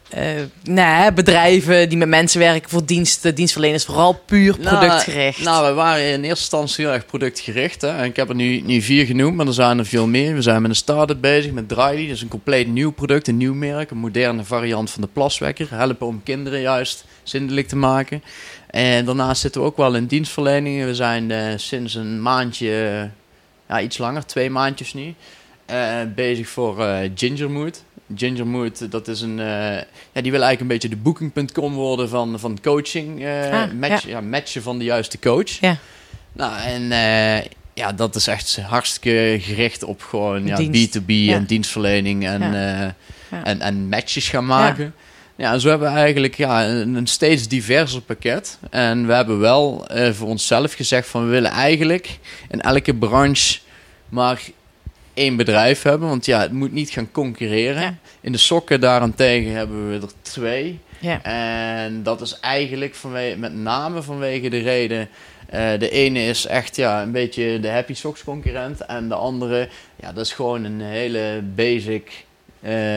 [0.09, 0.23] eh,
[0.63, 5.43] nee, bedrijven die met mensen werken, voor diensten, dienstverleners, vooral puur productgericht.
[5.43, 7.81] Nou, nou, we waren in eerste instantie heel erg productgericht.
[7.81, 7.89] Hè?
[7.89, 10.33] En ik heb er nu, nu vier genoemd, maar er zijn er veel meer.
[10.33, 12.07] We zijn met een start-up bezig, met Dryly.
[12.07, 13.91] Dat is een compleet nieuw product, een nieuw merk.
[13.91, 15.67] Een moderne variant van de plaswekker.
[15.69, 18.23] Helpen om kinderen juist zindelijk te maken.
[18.69, 20.85] En daarnaast zitten we ook wel in dienstverlening.
[20.85, 23.09] We zijn eh, sinds een maandje,
[23.67, 25.13] ja, iets langer, twee maandjes nu,
[25.65, 27.09] eh, bezig voor eh
[28.15, 28.77] Gingermood.
[28.77, 29.75] Gingermood, dat is een, eh,
[30.11, 33.25] ja, die wil eigenlijk een beetje de booking.com worden van, van coaching.
[33.25, 34.21] Ah, match, ja.
[34.21, 35.49] matchen van de juiste coach.
[35.49, 35.77] Ja.
[36.33, 40.99] Nou, en eh, ja, dat is echt hartstikke gericht op gewoon ja, Dienst.
[40.99, 41.35] B2B Ja.
[41.35, 42.41] en dienstverlening en,
[43.43, 44.93] en, en matches gaan maken.
[45.35, 45.53] Ja.
[45.53, 48.59] en zo hebben we eigenlijk ja, een, een steeds diverser pakket.
[48.69, 52.19] En we hebben wel voor onszelf gezegd van we willen eigenlijk
[52.49, 53.59] in elke branche
[54.09, 54.41] maar
[55.19, 56.07] één bedrijf hebben.
[56.07, 57.81] Want ja, het moet niet gaan concurreren.
[57.81, 57.97] Ja.
[58.21, 60.79] In de sokken daarentegen hebben we er twee.
[60.99, 61.23] Ja.
[61.23, 65.09] En dat is eigenlijk vanwege, met name vanwege de reden.
[65.49, 68.85] eh, de ene is echt ja, een beetje de Happy Socks concurrent.
[68.85, 72.25] En de andere, ja, dat is gewoon een hele basic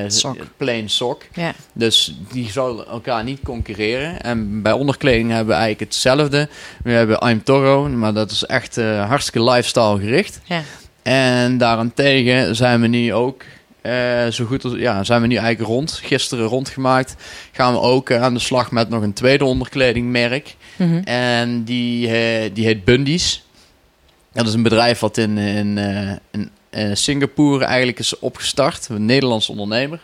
[0.07, 0.37] Sok.
[0.57, 1.23] plain sok.
[1.35, 1.55] Ja.
[1.73, 4.23] Dus die zouden elkaar niet concurreren.
[4.23, 6.49] En bij onderkleding hebben we eigenlijk hetzelfde.
[6.85, 10.41] We hebben I'm Toro, maar dat is echt eh, hartstikke lifestyle gericht.
[10.45, 10.63] Ja.
[11.03, 13.45] En daarentegen zijn we nu ook
[13.83, 15.93] eh, zo goed als ja, zijn we nu eigenlijk rond.
[15.93, 17.15] Gisteren rondgemaakt.
[17.53, 20.57] Gaan we ook eh, aan de slag met nog een tweede onderkledingmerk.
[20.77, 20.99] Mhm.
[21.05, 23.47] En die, eh, die heet Bundy's.
[24.33, 25.79] Dat is een bedrijf wat in, in,
[26.71, 28.89] in Singapore eigenlijk is opgestart.
[28.89, 30.01] Een Nederlands ondernemer.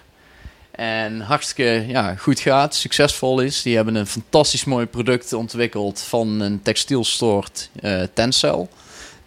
[0.70, 3.62] En hartstikke ja, goed gaat, succesvol is.
[3.62, 7.70] Die hebben een fantastisch mooi product ontwikkeld van een textielstoort
[8.14, 8.68] Tencel.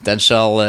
[0.01, 0.63] Tencel,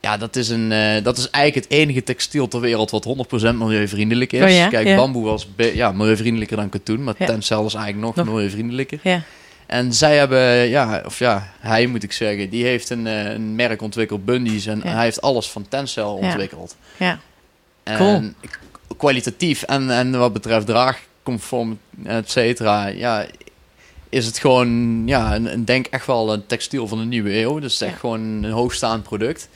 [0.00, 3.58] ja, dat is, een, eh, dat is eigenlijk het enige textiel ter wereld wat 100%
[3.58, 4.42] milieuvriendelijk is.
[4.42, 4.68] Oh ja?
[4.68, 4.96] Kijk, Ja.
[4.96, 7.26] bamboe was ja, milieuvriendelijker dan katoen, maar Ja.
[7.26, 8.34] Tencel is eigenlijk nog, Nog.
[8.34, 8.98] milieuvriendelijker.
[9.02, 9.22] Ja.
[9.66, 13.54] En zij hebben, ja, of ja, hij moet ik zeggen, die heeft een, eh, een
[13.54, 14.66] merk ontwikkeld, Bundy's.
[14.66, 16.76] En hij heeft alles van Tencel ontwikkeld.
[16.96, 17.18] Ja.
[17.82, 18.30] En Cool.
[18.96, 23.26] kwalitatief en, en wat betreft draagconform, et cetera, ja,
[24.08, 27.58] is het gewoon, ja, een, denk echt wel een textiel van de nieuwe eeuw.
[27.58, 29.48] Dus het is echt gewoon een hoogstaand product.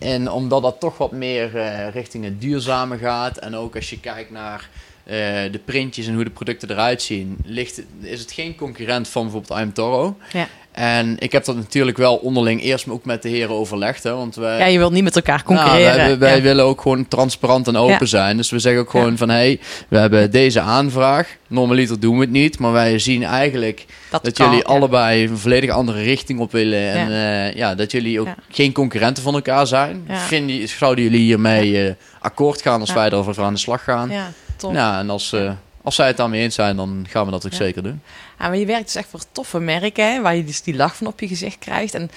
[0.00, 4.00] En omdat dat toch wat meer eh, richting het duurzame gaat en ook als je
[4.00, 4.68] kijkt naar
[5.04, 5.16] eh,
[5.52, 9.60] de printjes en hoe de producten eruit zien, ligt, is het geen concurrent van bijvoorbeeld
[9.60, 10.16] I'm Toro.
[10.32, 10.48] Ja.
[10.72, 14.02] En ik heb dat natuurlijk wel onderling eerst ook met de heren overlegd.
[14.02, 15.96] Hè, want wij, Ja, je wilt niet met elkaar nou, concurreren.
[15.96, 16.42] wij, wij Ja.
[16.42, 18.06] willen ook gewoon transparant en open Ja.
[18.06, 18.36] zijn.
[18.36, 19.16] Dus we zeggen ook gewoon Ja.
[19.16, 19.28] van...
[19.28, 21.36] hé, hey, we hebben deze aanvraag.
[21.48, 22.58] Normaliter doen we het niet.
[22.58, 26.92] Maar wij zien eigenlijk dat, kan, jullie allebei een volledig andere richting op willen.
[26.92, 30.06] En ja, ja dat jullie ook geen concurrenten van elkaar zijn.
[30.08, 34.10] Vinden, zouden jullie hiermee eh, akkoord gaan als wij erover aan de slag gaan?
[34.10, 34.72] Ja, top.
[34.72, 35.50] Ja, en als, eh,
[35.82, 37.56] als zij het daarmee eens zijn, dan gaan we dat ook Ja.
[37.58, 38.02] zeker doen.
[38.38, 40.96] Ja, maar je werkt dus echt voor toffe merken, hè, waar je dus die lach
[40.96, 41.94] van op je gezicht krijgt.
[41.94, 42.10] En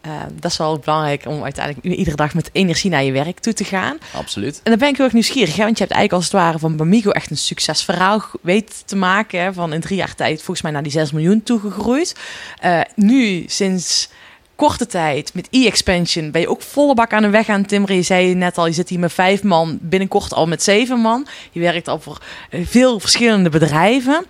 [0.00, 3.52] eh, dat is wel belangrijk om uiteindelijk iedere dag met energie naar je werk toe
[3.52, 3.98] te gaan.
[4.14, 4.60] Absoluut.
[4.62, 6.58] En dan ben ik heel erg nieuwsgierig, hè, want je hebt eigenlijk als het ware
[6.58, 9.40] van Bamigo echt een succesverhaal weten te maken.
[9.42, 12.14] Hè, van in drie jaar tijd volgens mij naar die 6 miljoen toegegroeid.
[12.60, 14.08] Eh, nu, sinds
[14.58, 17.96] korte tijd met e-expansion ben je ook volle bak aan de weg aan timmeren.
[17.96, 21.26] Je zei net al, je zit hier met vijf man, binnenkort al met zeven man.
[21.52, 24.24] Je werkt al voor eh, veel verschillende bedrijven.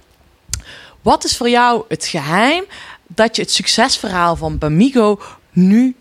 [1.02, 2.64] Wat is voor jou het geheim
[3.06, 5.20] dat je het succesverhaal van Bamigo
[5.52, 5.94] nu...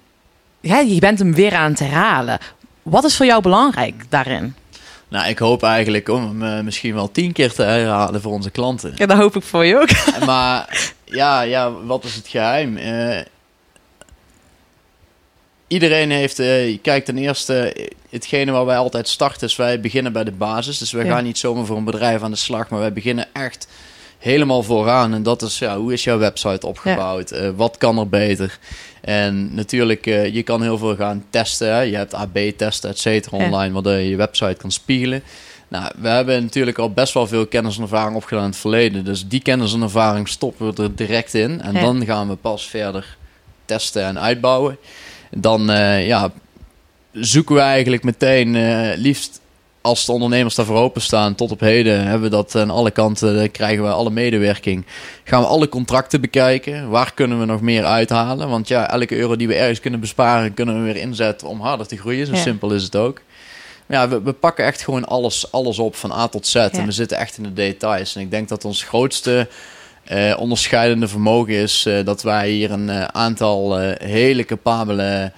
[0.62, 2.40] Ja, je bent hem weer aan het herhalen.
[2.84, 4.56] Wat is voor jou belangrijk daarin?
[5.08, 8.50] Nou, ik hoop eigenlijk om hem eh, misschien wel tien keer te herhalen voor onze
[8.50, 8.94] klanten.
[8.96, 10.26] Ja, dat hoop ik voor je ook.
[10.26, 10.80] maar
[11.22, 12.78] ja, ja, wat is het geheim?
[12.78, 13.20] Eh,
[15.68, 20.14] iedereen heeft, je kijkt ten eerste, eh, hetgene waar wij altijd starten is, wij beginnen
[20.14, 20.78] bij de basis.
[20.78, 21.12] Dus wij Ja.
[21.14, 23.68] gaan niet zomaar voor een bedrijf aan de slag, maar wij beginnen echt
[24.18, 25.14] helemaal vooraan.
[25.14, 27.32] En dat is, ja, hoe is jouw website opgebouwd?
[27.32, 28.60] Eh, wat kan er beter?
[29.02, 31.74] En natuurlijk, je kan heel veel gaan testen.
[31.74, 31.82] Hè?
[31.82, 33.46] Je hebt AB-testen, et cetera, Ja.
[33.46, 35.24] online, waardoor je je website kan spiegelen.
[35.68, 39.06] Nou, we hebben natuurlijk al best wel veel kennis en ervaring opgedaan in het verleden.
[39.06, 41.62] Dus die kennis en ervaring stoppen we er direct in.
[41.62, 43.18] En dan gaan we pas verder
[43.66, 44.78] testen en uitbouwen.
[45.32, 46.32] Dan eh, ja,
[47.12, 49.42] zoeken we eigenlijk meteen, eh, liefst
[49.82, 53.52] als de ondernemers daarvoor openstaan, tot op heden hebben we dat aan alle kanten, eh,
[53.52, 54.86] krijgen we alle medewerking.
[55.24, 56.90] Gaan we alle contracten bekijken.
[56.90, 58.50] Waar kunnen we nog meer uithalen?
[58.50, 61.88] Want ja, elke euro die we ergens kunnen besparen, kunnen we weer inzetten om harder
[61.88, 62.26] te groeien.
[62.26, 62.42] Zo Ja.
[62.42, 63.22] simpel is het ook.
[63.90, 66.56] Ja, we, we pakken echt gewoon alles, alles op van A tot Z.
[66.56, 68.16] En we zitten echt in de details.
[68.16, 69.48] En ik denk dat ons grootste
[70.08, 75.32] eh, onderscheidende vermogen is eh, dat wij hier een eh, aantal hele capabele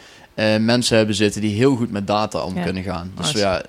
[0.59, 2.63] mensen hebben zitten die heel goed met data om Ja.
[2.63, 3.11] kunnen gaan.
[3.15, 3.61] Dus ja,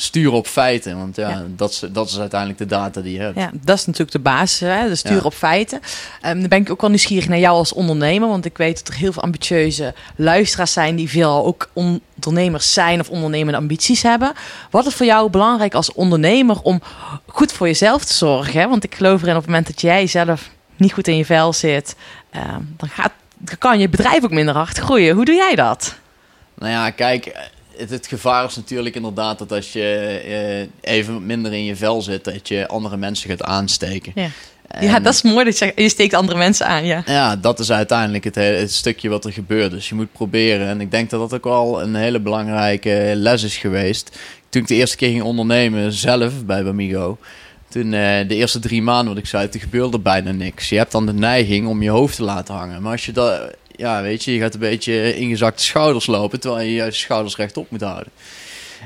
[0.00, 1.42] stuur op feiten, want ja, Ja.
[1.56, 3.36] Dat, is, dat is uiteindelijk de data die je hebt.
[3.36, 4.88] Ja, dat is natuurlijk de basis, hè?
[4.88, 5.22] de stuur Ja.
[5.22, 5.80] op feiten.
[6.20, 8.88] Ehm, dan ben ik ook wel nieuwsgierig naar jou als ondernemer, want ik weet dat
[8.88, 14.32] er heel veel ambitieuze luisteraars zijn die veel ook ondernemers zijn of ondernemende ambities hebben.
[14.70, 16.82] Wat is voor jou belangrijk als ondernemer om
[17.26, 18.60] goed voor jezelf te zorgen?
[18.60, 18.68] Hè?
[18.68, 21.52] Want ik geloof erin op het moment dat jij zelf niet goed in je vel
[21.52, 21.96] zit,
[22.30, 25.14] ehm, dan, gaat, dan kan je bedrijf ook minder hard groeien.
[25.14, 25.94] Hoe doe jij dat?
[26.54, 27.32] Nou ja, kijk,
[27.78, 29.82] het, het gevaar is natuurlijk inderdaad dat als je
[30.82, 34.12] eh, even minder in je vel zit, dat je andere mensen gaat aansteken.
[34.14, 34.28] Ja,
[34.68, 36.84] En- ja dat is mooi dat je je steekt andere mensen aan.
[36.84, 37.02] Ja.
[37.06, 39.70] Ja, dat is uiteindelijk het, hele, het stukje wat er gebeurt.
[39.70, 40.66] Dus je moet proberen.
[40.66, 44.18] En ik denk dat dat ook wel een hele belangrijke les is geweest.
[44.48, 47.18] Toen ik de eerste keer ging ondernemen, zelf bij Bamigo.
[47.68, 50.68] Toen eh, de eerste drie maanden, wat ik zei, toen gebeurde bijna niks.
[50.68, 52.82] Je hebt dan de neiging om je hoofd te laten hangen.
[52.82, 53.40] Maar als je dat,
[53.78, 57.36] ja, weet je, je gaat een beetje ingezakte schouders lopen, terwijl je juist je schouders
[57.36, 58.12] rechtop moet houden.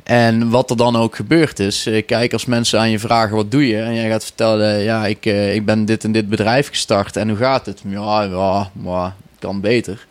[0.04, 3.50] En wat er dan ook gebeurd is, eh, kijk, als mensen aan je vragen wat
[3.50, 6.68] doe je, en jij gaat vertellen, ja, ik, eh, ik ben dit en dit bedrijf
[6.68, 7.82] gestart en hoe gaat het?
[7.86, 10.06] Ja, ja, maar kan beter.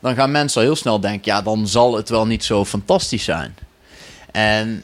[0.00, 3.24] Dan gaan mensen al heel snel denken, ja, dan zal het wel niet zo fantastisch
[3.24, 3.54] zijn.
[4.32, 4.82] En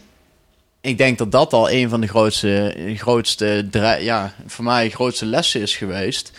[0.81, 3.69] ik denk dat dat al een van de grootste, grootste
[4.01, 6.33] ja, voor mij grootste lessen is geweest.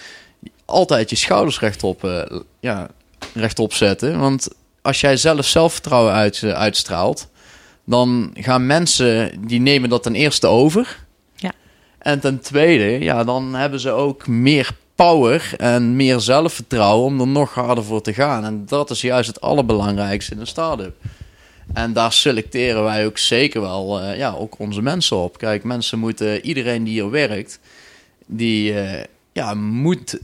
[0.68, 2.90] Altijd je schouders rechtop, eh, ja,
[3.34, 4.20] rechtop zetten.
[4.20, 4.48] Want
[4.82, 7.28] als jij zelf zelfvertrouwen uit, eh, uitstraalt,
[7.84, 11.06] dan gaan mensen, die nemen dat ten eerste over.
[11.36, 11.52] Ja.
[11.98, 17.28] En ten tweede, ja, dan hebben ze ook meer power en meer zelfvertrouwen om er
[17.28, 18.46] nog harder voor te gaan.
[18.46, 20.96] En dat is juist het allerbelangrijkste in een start-up.
[21.74, 25.38] En daar selecteren wij ook zeker wel eh, ja, ook onze mensen op.
[25.38, 27.60] Kijk, mensen moeten, iedereen die hier werkt,
[28.26, 28.74] die
[29.38, 30.20] ja, moet,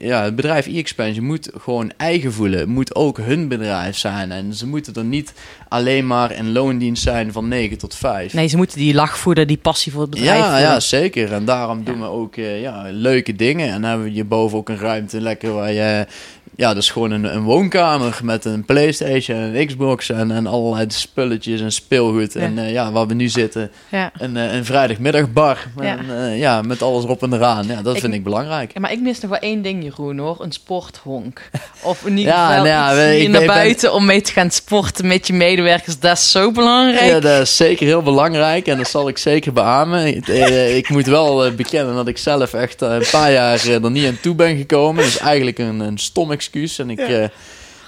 [0.00, 2.68] ja, het bedrijf e-expansion moet gewoon eigen voelen.
[2.68, 4.32] Moet ook hun bedrijf zijn.
[4.32, 5.32] En ze moeten er niet
[5.68, 8.32] alleen maar in loondienst zijn van 9 tot 5.
[8.34, 10.60] Nee, ze moeten die lach voeden, die passie voor het bedrijf Ja, voeden.
[10.60, 11.32] ja, zeker.
[11.32, 11.84] En daarom Ja.
[11.84, 13.68] doen we ook eh, ja, leuke dingen.
[13.68, 16.06] En hebben we hierboven ook een ruimte lekker waar je
[16.56, 20.46] ja, dat is gewoon een, een woonkamer met een Playstation en een Xbox en, en
[20.46, 22.32] allerlei spulletjes en speelgoed.
[22.32, 22.40] Ja.
[22.40, 24.10] En eh, ja, waar we nu zitten, Ja.
[24.18, 25.58] een, eh, een vrijdagmiddagbar.
[25.80, 25.96] Ja.
[25.98, 27.66] En, eh, ja, met alles erop en eraan.
[27.66, 28.78] Ja, dat Ik- vind ik belangrijk.
[28.78, 30.36] Maar ik mis nog wel één ding, Jeroen, hoor.
[30.40, 31.40] Een sporthonk.
[31.82, 35.06] Of in ieder geval nou iets ik naar ben- buiten om mee te gaan sporten
[35.06, 35.98] met je medewerkers.
[35.98, 37.10] Dat is zo belangrijk.
[37.10, 40.06] Ja, dat is zeker heel belangrijk en dat zal ik zeker beamen.
[40.16, 43.84] Ik, eh, moet wel eh, bekennen dat ik zelf echt eh, een paar jaar eh,
[43.84, 45.04] er niet aan toe ben gekomen.
[45.04, 46.40] Is eigenlijk een, een stom excuus.
[46.52, 47.24] En ik eh,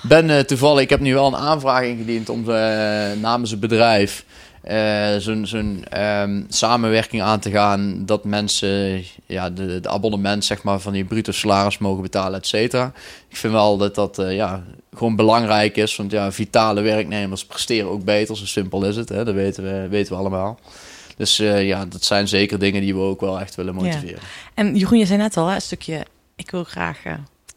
[0.08, 4.24] ben eh, toevallig, ik heb nu wel een aanvraag ingediend om eh, namens het bedrijf
[4.62, 8.06] eh, zo'n zo'n ehm, samenwerking aan te gaan.
[8.06, 12.46] Dat mensen ja, de, de abonnement zeg maar, van die bruto salaris mogen betalen, et
[12.46, 12.92] cetera.
[13.28, 14.62] Ik vind wel dat dat ja,
[14.94, 15.96] gewoon belangrijk is.
[15.96, 18.36] Want ja, vitale werknemers presteren ook beter.
[18.36, 19.08] Zo simpel is het.
[19.08, 19.24] Hè?
[19.24, 20.58] Dat weten we, weten we allemaal.
[21.16, 24.18] Dus ja, dat zijn zeker dingen die we ook wel echt willen motiveren.
[24.54, 26.06] En Jeroen, je zei net al, hè, een stukje...
[26.36, 26.98] Ik wil graag...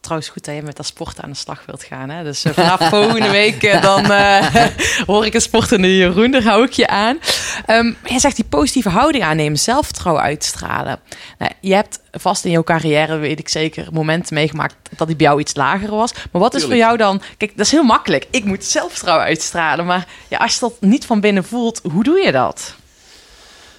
[0.08, 2.10] trouwens goed dat je met dat sport aan de slag wilt gaan.
[2.10, 2.24] Hè?
[2.24, 4.66] Dus eh, vanaf volgende week eh, dan eh,
[5.08, 6.32] hoor ik een sportende Jeroen.
[6.32, 7.20] Daar hou ik je aan.
[7.66, 11.00] Ehm, jij zegt die positieve houding aannemen, zelfvertrouwen uitstralen.
[11.38, 15.26] Nou, je hebt vast in jouw carrière, weet ik zeker, momenten meegemaakt dat die bij
[15.26, 16.14] jou iets lager was.
[16.32, 17.22] Maar wat is voor jou dan...
[17.38, 18.28] Kijk, dat is heel makkelijk.
[18.32, 19.86] Ik moet zelfvertrouwen uitstralen.
[19.86, 22.76] Maar ja, als je dat niet van binnen voelt, hoe doe je dat?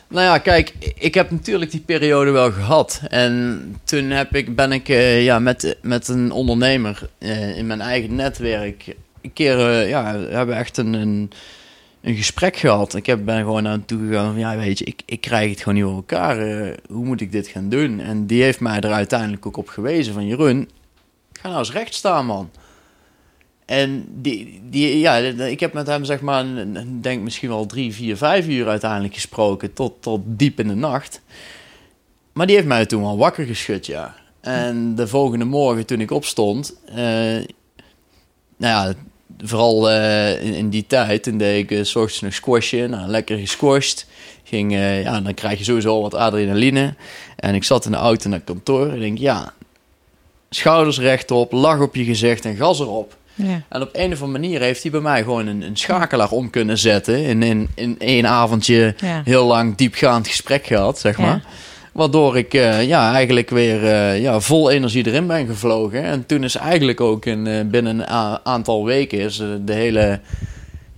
[0.09, 3.01] Nou ja, kijk, ik heb natuurlijk die periode wel gehad.
[3.09, 7.81] En toen heb ik, ben ik eh, ja, met, met een ondernemer eh, in mijn
[7.81, 11.31] eigen netwerk een keer, eh, ja, hebben echt een, een,
[12.01, 12.95] een gesprek gehad.
[12.95, 15.51] Ik heb, ben gewoon naar hem toe gegaan van, ja, weet je, ik, ik krijg
[15.51, 16.37] het gewoon niet voor elkaar.
[16.89, 18.01] hoe moet ik dit gaan doen?
[18.01, 20.69] En die heeft mij er uiteindelijk ook op gewezen van, Jeroen,
[21.33, 22.51] ga nou eens recht staan, man.
[23.69, 26.45] En die, die, ja, ik heb met hem zeg maar,
[27.01, 31.21] denk misschien wel drie, vier, vijf uur uiteindelijk gesproken, tot, tot diep in de nacht.
[32.33, 34.15] Maar die heeft mij toen wel wakker geschud, ja.
[34.41, 37.45] En de volgende morgen toen ik opstond, eh, nou
[38.57, 38.93] ja,
[39.39, 44.07] vooral eh, in, die tijd, toen deed ik 's ochtends nog nou, lekker gesquashed.
[44.45, 46.95] Ging, ja, dan krijg je sowieso al wat adrenaline.
[47.37, 49.53] En ik zat in de auto naar kantoor en denk, ja,
[50.51, 53.17] schouders rechtop, lach op je gezicht en gas erop.
[53.43, 53.63] Ja.
[53.69, 56.51] En op een of andere manier heeft hij bij mij gewoon een, een schakelaar om
[56.51, 57.23] kunnen zetten.
[57.25, 59.23] In, in, in één avondje Ja.
[59.25, 61.43] heel lang diepgaand gesprek gehad, zeg maar.
[61.93, 66.03] Waardoor ik eh, ja, eigenlijk weer eh, ja, vol energie erin ben gevlogen.
[66.03, 68.07] En toen is eigenlijk ook in, eh, binnen een
[68.47, 70.21] aantal weken is, de hele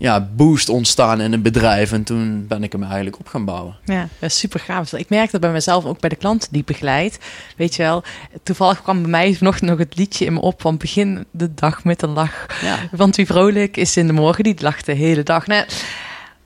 [0.00, 1.92] ja, boost ontstaan in het bedrijf.
[1.92, 3.76] En toen ben ik hem eigenlijk op gaan bouwen.
[3.84, 4.92] Ja, dat is super gaaf.
[4.92, 7.18] Ik merk dat bij mezelf, ook bij de klanten die ik begeleid.
[7.56, 8.02] Weet je wel,
[8.42, 11.84] toevallig kwam bij mij nog, nog het liedje in me op van begin de dag
[11.84, 12.46] met een lach.
[12.62, 12.78] Ja.
[12.90, 15.46] Want wie vrolijk is in de morgen, die lacht de hele dag.
[15.46, 15.64] Nou,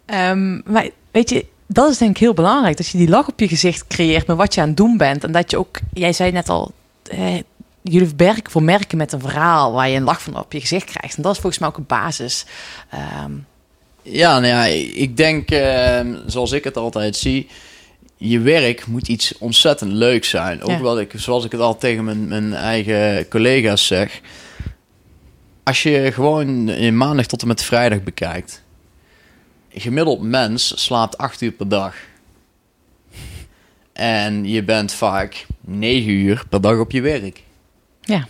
[0.06, 2.76] ehm, maar weet je, dat is denk ik heel belangrijk.
[2.76, 5.24] Dat je die lach op je gezicht creëert met wat je aan het doen bent.
[5.24, 7.38] En dat je ook, jij zei net al, eh,
[7.90, 10.84] jullie werken voor merken met een verhaal waar je een lach van op je gezicht
[10.90, 11.16] krijgt.
[11.16, 12.44] En dat is volgens mij ook een basis.
[12.90, 13.32] Ehm,
[14.02, 17.48] Ja, nou ja, ik denk, eh, zoals ik het altijd zie,
[18.16, 20.62] je werk moet iets ontzettend leuks zijn.
[20.62, 20.78] Ook Ja.
[20.80, 24.20] wat ik, zoals ik het al tegen mijn, mijn eigen collega's zeg.
[25.62, 28.62] Als je gewoon in maandag tot en met vrijdag bekijkt,
[29.72, 31.94] een gemiddeld mens slaapt acht uur per dag.
[33.92, 37.42] En je bent vaak negen uur per dag op je werk.
[38.04, 38.26] Ja,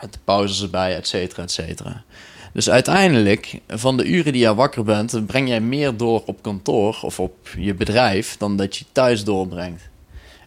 [0.00, 2.04] Met de pauzes erbij, et cetera, et cetera.
[2.52, 6.98] Dus uiteindelijk, van de uren die je wakker bent, breng jij meer door op kantoor
[7.02, 9.88] of op je bedrijf dan dat je thuis doorbrengt.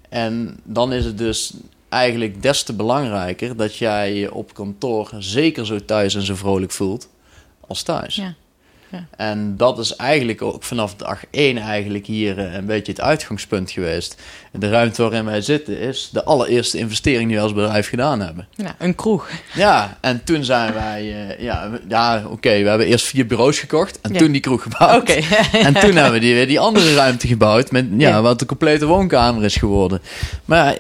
[0.10, 1.54] En dan is het dus
[1.90, 6.72] eigenlijk des te belangrijker dat jij je op kantoor zeker zo thuis en zo vrolijk
[6.72, 7.10] voelt
[7.68, 8.16] als thuis.
[8.16, 8.36] ja.
[8.92, 9.06] Ja.
[9.18, 13.72] En dat is eigenlijk ook vanaf dag één eigenlijk hier eh, een beetje het uitgangspunt
[13.72, 14.16] geweest.
[14.52, 18.48] De ruimte waarin wij zitten is de allereerste investering die we als bedrijf gedaan hebben.
[18.56, 19.30] ja een kroeg.
[19.56, 24.02] Ja, en toen zijn wij, eh, ja, ja oké, we hebben eerst vier bureaus gekocht
[24.02, 24.20] en Ja.
[24.20, 25.02] toen die kroeg gebouwd.
[25.02, 25.14] Oké.
[25.68, 28.86] En toen hebben we die, weer die andere ruimte gebouwd, met, ja, wat de complete
[28.86, 30.02] woonkamer is geworden.
[30.46, 30.76] Maar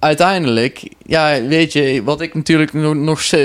[0.00, 2.94] uiteindelijk, ja, weet je, wat ik natuurlijk nog,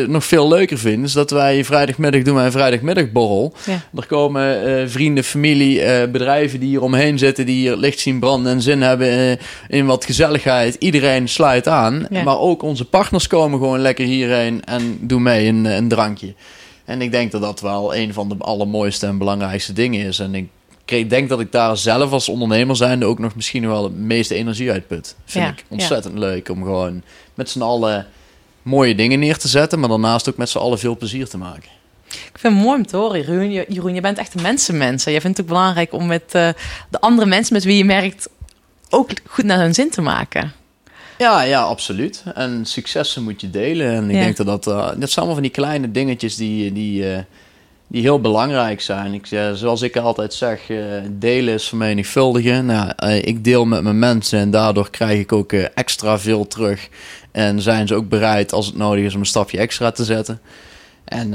[0.07, 3.53] nog, veel leuker vind, is dat wij vrijdagmiddag doen wij een vrijdagmiddagborrel.
[3.65, 3.81] Ja.
[3.95, 8.19] Er komen eh, vrienden, familie, eh, bedrijven die hier omheen zitten, die hier licht zien
[8.19, 9.37] branden en zin hebben eh,
[9.67, 10.75] in wat gezelligheid.
[10.75, 12.07] Iedereen sluit aan.
[12.09, 12.23] Ja.
[12.23, 16.33] Maar ook onze partners komen gewoon lekker hierheen en doen mee een, een drankje.
[16.85, 20.19] En ik denk dat dat wel een van de allermooiste en belangrijkste dingen is.
[20.19, 20.47] En ik
[20.85, 24.35] kreeg- denk dat ik daar zelf als ondernemer zijnde ook nog misschien wel de meeste
[24.35, 25.15] energie uit put.
[25.25, 27.01] Vind Ja, ik ontzettend leuk om gewoon
[27.33, 28.07] met z'n allen
[28.61, 31.69] mooie dingen neer te zetten, maar daarnaast ook met z'n allen veel plezier te maken.
[32.09, 33.51] Ik vind het mooi om te horen, Jeroen.
[33.51, 35.05] Je, Jeroen, je bent echt een mensenmens.
[35.05, 36.49] En jij vindt het ook belangrijk om met eh,
[36.89, 38.29] de andere mensen met wie je merkt
[38.89, 40.53] ook goed naar hun zin te maken.
[41.17, 42.23] Ja, ja, absoluut.
[42.33, 43.91] En successen moet je delen.
[43.93, 44.21] En ik Ja.
[44.23, 47.19] denk dat dat, eh, dat zijn allemaal van die kleine dingetjes die, die, eh,
[47.95, 49.13] die heel belangrijk zijn.
[49.13, 50.77] Ik, eh, zoals ik altijd zeg, eh,
[51.11, 52.65] delen is vermenigvuldigen.
[52.65, 56.89] Nou, eh, ik deel met mijn mensen en daardoor krijg ik ook extra veel terug.
[57.31, 60.39] En zijn ze ook bereid als het nodig is om een stapje extra te zetten.
[61.05, 61.29] En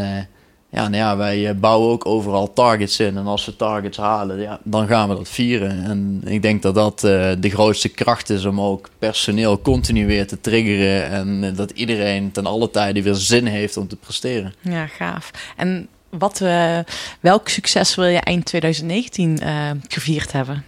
[0.71, 3.17] ja, nou ja, wij bouwen ook overal targets in.
[3.17, 5.85] En als we targets halen, ja, dan gaan we dat vieren.
[5.85, 7.01] En ik denk dat dat
[7.41, 11.11] de grootste kracht is om ook personeel continu weer te triggeren.
[11.11, 14.55] En dat iedereen ten alle tijde weer zin heeft om te presteren.
[14.61, 15.31] Ja, gaaf.
[15.57, 16.79] En wat, eh,
[17.21, 20.65] welk succes wil je eind 2019 eh, gevierd hebben?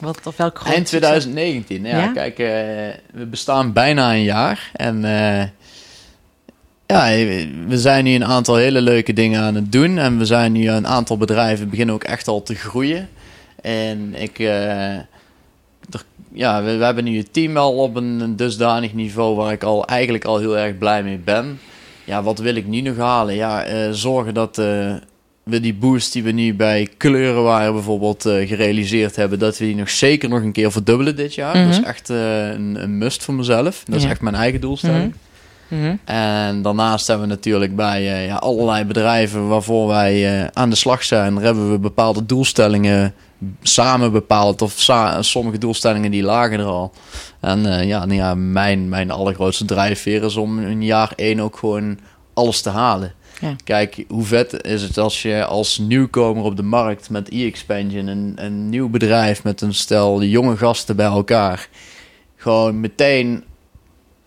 [0.00, 1.22] Wat, of welk groot Eind succes?
[1.22, 2.12] 2019, ja, Ja?
[2.12, 2.46] kijk, eh,
[3.12, 4.70] we bestaan bijna een jaar.
[4.72, 5.00] En
[6.86, 7.04] ja,
[7.66, 9.98] we zijn nu een aantal hele leuke dingen aan het doen.
[9.98, 13.08] En we zijn nu een aantal bedrijven beginnen ook echt al te groeien.
[13.62, 15.06] En ik, er-
[16.32, 19.62] ja, we, we hebben nu het team wel op een, een dusdanig niveau waar ik
[19.62, 21.60] al eigenlijk al heel erg blij mee ben.
[22.04, 23.34] Ja, wat wil ik nu nog halen?
[23.34, 24.94] Ja, eh, zorgen dat eh,
[25.42, 29.76] we die boost die we nu bij kleurenwaren bijvoorbeeld eh, gerealiseerd hebben, dat we die
[29.76, 31.54] nog zeker nog een keer verdubbelen dit jaar.
[31.54, 31.88] Dat is Mhm.
[31.88, 33.82] echt een, een must voor mezelf.
[33.86, 35.14] Dat is echt mijn eigen doelstelling.
[35.74, 35.96] Mhm.
[36.04, 40.76] En daarnaast hebben we natuurlijk bij eh, ja, allerlei bedrijven waarvoor wij eh, aan de
[40.76, 43.14] slag zijn, daar hebben we bepaalde doelstellingen
[43.62, 44.62] samen bepaald.
[44.62, 46.92] Of sa- sommige doelstellingen die lagen er al.
[47.40, 51.56] En eh, ja, nou ja, mijn, mijn allergrootste drijfveer is om in jaar één ook
[51.56, 51.98] gewoon
[52.34, 53.12] alles te halen.
[53.40, 53.56] Ja.
[53.64, 58.32] Kijk, hoe vet is het als je als nieuwkomer op de markt met e-expansion, een,
[58.36, 61.68] een nieuw bedrijf met een stel jonge gasten bij elkaar,
[62.36, 63.44] gewoon meteen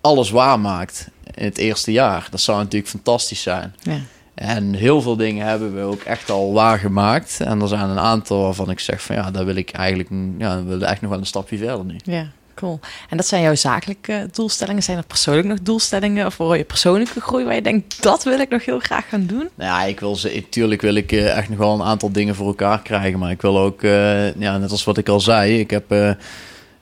[0.01, 2.27] alles waarmaakt in het eerste jaar.
[2.31, 3.75] Dat zou natuurlijk fantastisch zijn.
[3.81, 3.99] Ja.
[4.37, 7.39] En heel veel dingen hebben we ook echt al waargemaakt.
[7.39, 10.63] En er zijn een aantal waarvan ik zeg van ja, daar wil ik eigenlijk ja,
[10.63, 11.95] willen echt nog wel een stapje verder nu.
[12.03, 12.79] ja, cool.
[13.09, 14.83] En dat zijn jouw zakelijke doelstellingen.
[14.83, 18.39] Zijn er persoonlijk nog doelstellingen of voor je persoonlijke groei waar je denkt, dat wil
[18.39, 19.49] ik nog heel graag gaan doen?
[19.55, 22.35] Nou ja, ik wil ze, natuurlijk wil ik eh, echt nog wel een aantal dingen
[22.35, 23.19] voor elkaar krijgen.
[23.19, 26.11] Maar ik wil ook, eh, ja, net als wat ik al zei, ik heb eh,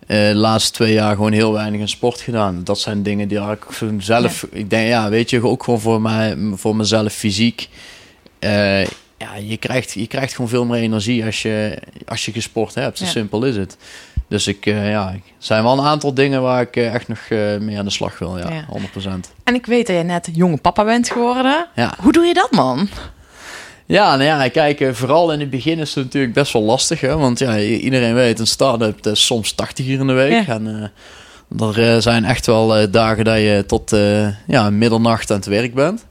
[0.06, 2.64] de laatste twee jaar gewoon heel weinig in sport gedaan.
[2.64, 3.66] Dat zijn dingen die ik
[4.00, 7.70] zelf, ik denk, ja, weet je, ook gewoon voor, mij, voor mezelf fysiek.
[8.40, 8.86] eh,
[9.18, 12.98] ja, je krijgt, je krijgt gewoon veel meer energie als je, als je gesport hebt.
[12.98, 13.10] Zo Ja.
[13.12, 13.78] simpel is het.
[14.28, 17.20] Dus ik, eh, ja, er zijn wel een aantal dingen waar ik eh, echt nog
[17.30, 18.38] eh, mee aan de slag wil.
[18.38, 18.66] Ja, Ja.
[18.70, 19.34] 100%.
[19.44, 21.68] En ik weet dat je net jonge papa bent geworden.
[21.76, 21.94] Ja.
[22.02, 22.90] Hoe doe je dat, man?
[23.88, 27.02] Ja, nou ja, kijk, eh, vooral in het begin is het natuurlijk best wel lastig.
[27.02, 27.18] Hè?
[27.18, 30.46] Want ja, iedereen weet, een start-up is soms 80 uur in de week.
[30.46, 30.54] Ja.
[30.54, 30.92] En
[31.58, 33.96] eh, er eh, zijn echt wel dagen dat je tot
[34.48, 36.06] ja, middernacht aan het werk bent.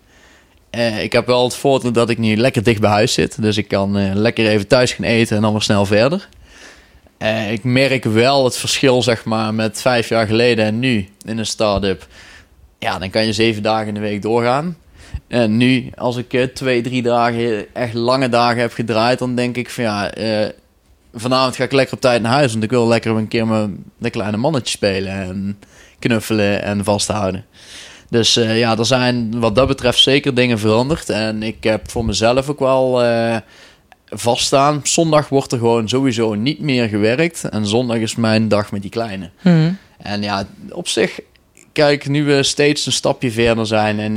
[1.01, 3.43] Ik heb wel het voordeel dat ik nu lekker dicht bij huis zit.
[3.43, 6.29] Dus ik kan lekker even thuis gaan eten en dan weer snel verder.
[7.51, 11.47] Ik merk wel het verschil, zeg maar, met vijf jaar geleden en nu in een
[11.47, 12.07] start-up.
[12.79, 14.77] Ja, dan kan je zeven dagen in de week doorgaan.
[15.29, 19.57] En nu, als ik eh, twee, drie dagen echt lange dagen heb gedraaid, dan denk
[19.57, 20.49] ik van ja, eh,
[21.15, 22.53] vanavond ga ik lekker op tijd naar huis.
[22.53, 25.59] Want ik wil lekker een keer mijn de kleine mannetje spelen en
[25.99, 27.45] knuffelen en vasthouden.
[28.11, 31.11] Dus eh, ja, er zijn wat dat betreft zeker dingen veranderd.
[31.11, 33.03] En ik heb voor mezelf ook wel
[34.09, 34.81] vaststaan.
[34.83, 37.45] Zondag wordt er gewoon sowieso niet meer gewerkt.
[37.45, 39.31] En zondag is mijn dag met die kleine.
[39.99, 41.21] En ja, op zich,
[41.73, 44.17] kijk, nu we steeds een stapje verder zijn en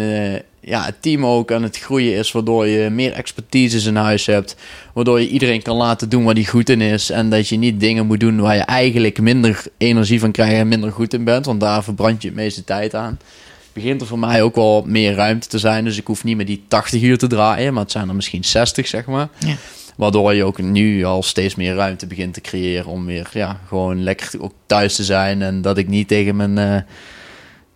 [0.68, 4.56] ja, het team ook aan het groeien is, waardoor je meer expertise in huis hebt,
[4.94, 7.80] waardoor je iedereen kan laten doen waar hij goed in is en dat je niet
[7.80, 11.46] dingen moet doen waar je eigenlijk minder energie van krijgt en minder goed in bent,
[11.46, 13.20] want daar verbrand je het meeste tijd aan.
[13.74, 16.46] Begint er voor mij ook wel meer ruimte te zijn, dus ik hoef niet meer
[16.46, 19.28] die 80 uur te draaien, maar het zijn er misschien 60, zeg maar.
[19.38, 19.56] Ja.
[19.96, 24.04] Waardoor je ook nu al steeds meer ruimte begint te creëren om weer ja, gewoon
[24.04, 25.42] lekker ook thuis te zijn.
[25.42, 26.82] En dat ik niet tegen mijn, eh,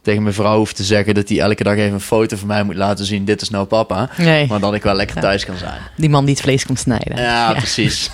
[0.02, 2.64] tegen mijn vrouw hoef te zeggen dat hij elke dag even een foto van mij
[2.64, 3.26] moet laten zien.
[3.26, 4.10] Dit is nou papa.
[4.18, 5.22] Nee, Maar dat ik wel lekker Ja.
[5.22, 5.82] thuis kan zijn.
[5.98, 7.18] die man die het vlees komt snijden.
[7.18, 8.10] Ja, precies.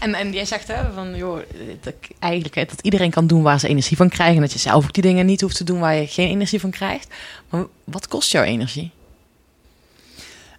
[0.00, 1.38] En, en jij zegt hè, van, joh,
[1.80, 4.34] dat, ik- eigenlijk hè, dat iedereen kan doen waar ze energie van krijgen.
[4.36, 6.60] En dat je zelf ook die dingen niet hoeft te doen waar je geen energie
[6.60, 7.14] van krijgt.
[7.50, 8.90] Maar wat kost jouw energie?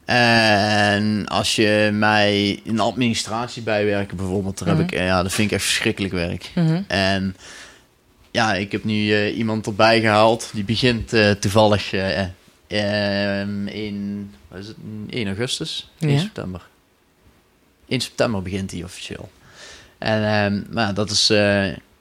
[0.05, 4.85] En als je mij in administratie bijwerken bijvoorbeeld, daar heb Mhm.
[4.85, 6.51] ik, ja, dat vind ik echt verschrikkelijk werk.
[6.55, 6.81] Mhm.
[6.87, 7.35] En
[8.31, 10.49] ja, ik heb nu eh, iemand erbij gehaald.
[10.53, 12.19] Die begint eh, toevallig eh,
[12.67, 14.75] eh, in, wat is het,
[15.09, 15.89] 1 augustus?
[15.99, 16.19] 1 Ja.
[16.19, 16.61] september.
[17.87, 19.29] 1 september begint hij officieel.
[19.97, 21.31] En ehm, maar dat is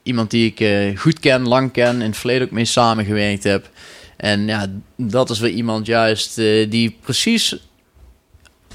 [0.02, 3.70] iemand die ik goed ken, lang ken, in het verleden ook mee samengewerkt heb.
[4.16, 4.66] En ja,
[4.96, 6.36] dat is weer iemand juist
[6.68, 7.56] die precies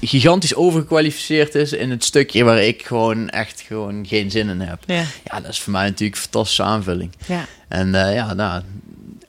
[0.00, 4.78] gigantisch overgekwalificeerd is in het stukje waar ik gewoon echt gewoon geen zin in heb.
[4.86, 7.10] Ja, Ja, dat is voor mij natuurlijk een fantastische aanvulling.
[7.26, 7.46] ja.
[7.68, 8.62] En eh, ja, nou,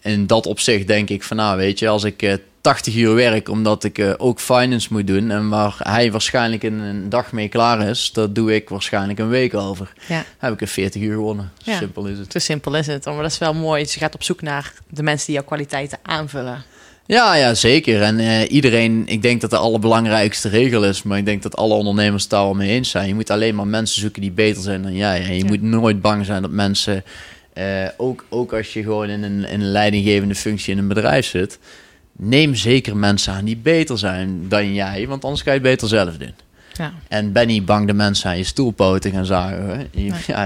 [0.02, 3.50] in dat opzicht denk ik van nou weet je, als ik eh, 80 uur werk
[3.50, 7.48] omdat ik eh, ook finance moet doen en waar hij waarschijnlijk in een dag mee
[7.48, 9.94] klaar is, dat doe ik waarschijnlijk een week over.
[10.08, 10.26] Ja.
[10.38, 11.52] Heb ik er 40 uur gewonnen.
[11.64, 11.78] Ja.
[11.78, 12.30] Simpel is het.
[12.30, 13.06] Te simpel is het.
[13.06, 13.84] Maar dat is wel mooi.
[13.84, 16.64] Dus je gaat op zoek naar de mensen die jouw kwaliteiten aanvullen.
[17.08, 18.02] Ja, ja, zeker.
[18.02, 21.74] En eh, iedereen, ik denk dat de allerbelangrijkste regel is, maar ik denk dat alle
[21.74, 23.08] ondernemers het daar wel mee eens zijn.
[23.08, 25.24] Je moet alleen maar mensen zoeken die beter zijn dan jij.
[25.26, 25.46] En je Ja.
[25.46, 27.04] moet nooit bang zijn dat mensen,
[27.54, 27.66] eh,
[27.98, 31.60] ook, ook als je gewoon in een, in een leidinggevende functie in een bedrijf zit,
[32.12, 35.88] neem zeker mensen aan die beter zijn dan jij, want anders ga je het beter
[35.88, 36.34] zelf doen.
[36.74, 36.94] Ja.
[37.08, 39.88] En ben niet bang de mensen aan je stoelpoten gaan zagen.
[39.92, 40.12] Je, Nee.
[40.28, 40.46] ja,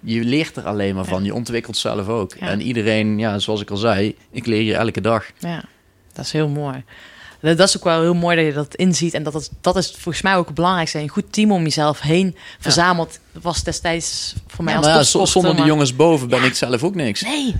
[0.00, 1.24] je leert er alleen maar van.
[1.24, 2.34] Je ontwikkelt zelf ook.
[2.34, 5.24] En iedereen, ja, zoals ik al zei, ik leer je elke dag.
[5.38, 5.64] Ja,
[6.14, 6.84] dat is heel mooi.
[7.40, 9.14] Dat dat is ook wel heel mooi dat je dat inziet.
[9.14, 10.98] En dat, het, dat is volgens mij ook het belangrijkste.
[10.98, 13.18] Een goed team om jezelf heen verzameld.
[13.32, 16.42] Dat was destijds voor mij Ja, als maar ja, zonder die maar- jongens boven ben
[16.44, 17.20] ik zelf ook niks.
[17.22, 17.54] Nee.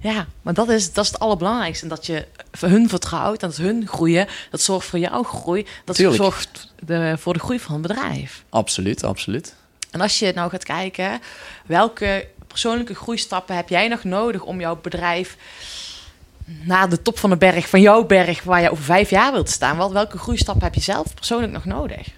[0.00, 1.82] Ja, maar dat is, dat is het allerbelangrijkste.
[1.82, 2.26] En dat je
[2.58, 4.26] hun vertrouwt, dat hun groeien.
[4.50, 5.66] Dat zorgt voor jouw groei.
[5.84, 6.22] Dat Tuurlijk.
[6.22, 8.44] zorgt de, voor de groei van het bedrijf.
[8.48, 9.54] Absoluut, absoluut.
[9.90, 11.20] En als je nou gaat kijken,
[11.66, 15.36] welke persoonlijke groeistappen heb jij nog nodig om jouw bedrijf
[16.64, 19.50] naar de top van de berg, van jouw berg, waar je over vijf jaar wilt
[19.50, 19.76] staan?
[19.76, 22.08] Wel, welke groeistappen heb je zelf persoonlijk nog nodig?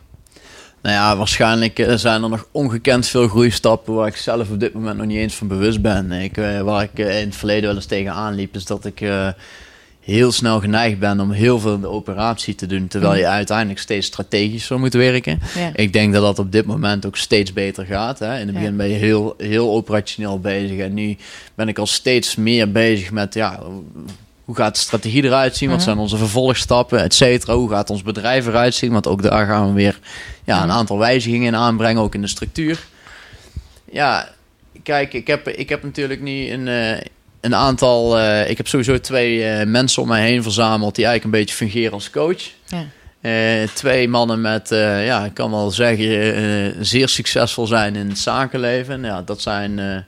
[0.83, 4.75] Nou ja, waarschijnlijk eh, zijn er nog ongekend veel groeistappen waar ik zelf op dit
[4.75, 6.13] moment nog niet eens van bewust ben.
[6.13, 9.01] Ik, eh, waar ik eh, in het verleden wel eens tegenaan liep, is dat ik
[10.01, 13.79] heel snel geneigd ben om heel veel in de operatie te doen, terwijl je uiteindelijk
[13.79, 15.41] steeds strategisch zou moeten werken.
[15.55, 15.71] Ja.
[15.75, 18.19] Ik denk dat dat op dit moment ook steeds beter gaat.
[18.19, 18.33] Hè.
[18.39, 18.61] In het Ja.
[18.61, 21.17] begin ben je heel, heel operationeel bezig en nu
[21.55, 23.61] ben ik al steeds meer bezig met ja,
[24.45, 25.69] hoe gaat de strategie eruit zien?
[25.69, 25.87] Wat Mhm.
[25.87, 27.55] zijn onze vervolgstappen, et cetera?
[27.55, 28.93] Hoe gaat ons bedrijf eruit zien?
[28.93, 29.99] Want ook daar gaan we weer
[30.45, 30.77] ja, een Mhm.
[30.77, 32.85] aantal wijzigingen in aanbrengen, ook in de structuur.
[33.93, 34.29] Ja,
[34.83, 37.01] kijk, ik heb, ik heb natuurlijk nu een, eh,
[37.41, 38.19] een aantal...
[38.19, 40.95] eh, ik heb sowieso twee eh, mensen om mij heen verzameld...
[40.95, 42.43] die eigenlijk een beetje fungeren als coach.
[42.67, 42.85] Ja.
[43.21, 49.03] Eh, twee mannen met, ja, ik kan wel zeggen, zeer succesvol zijn in het zakenleven.
[49.03, 50.05] Ja, dat zijn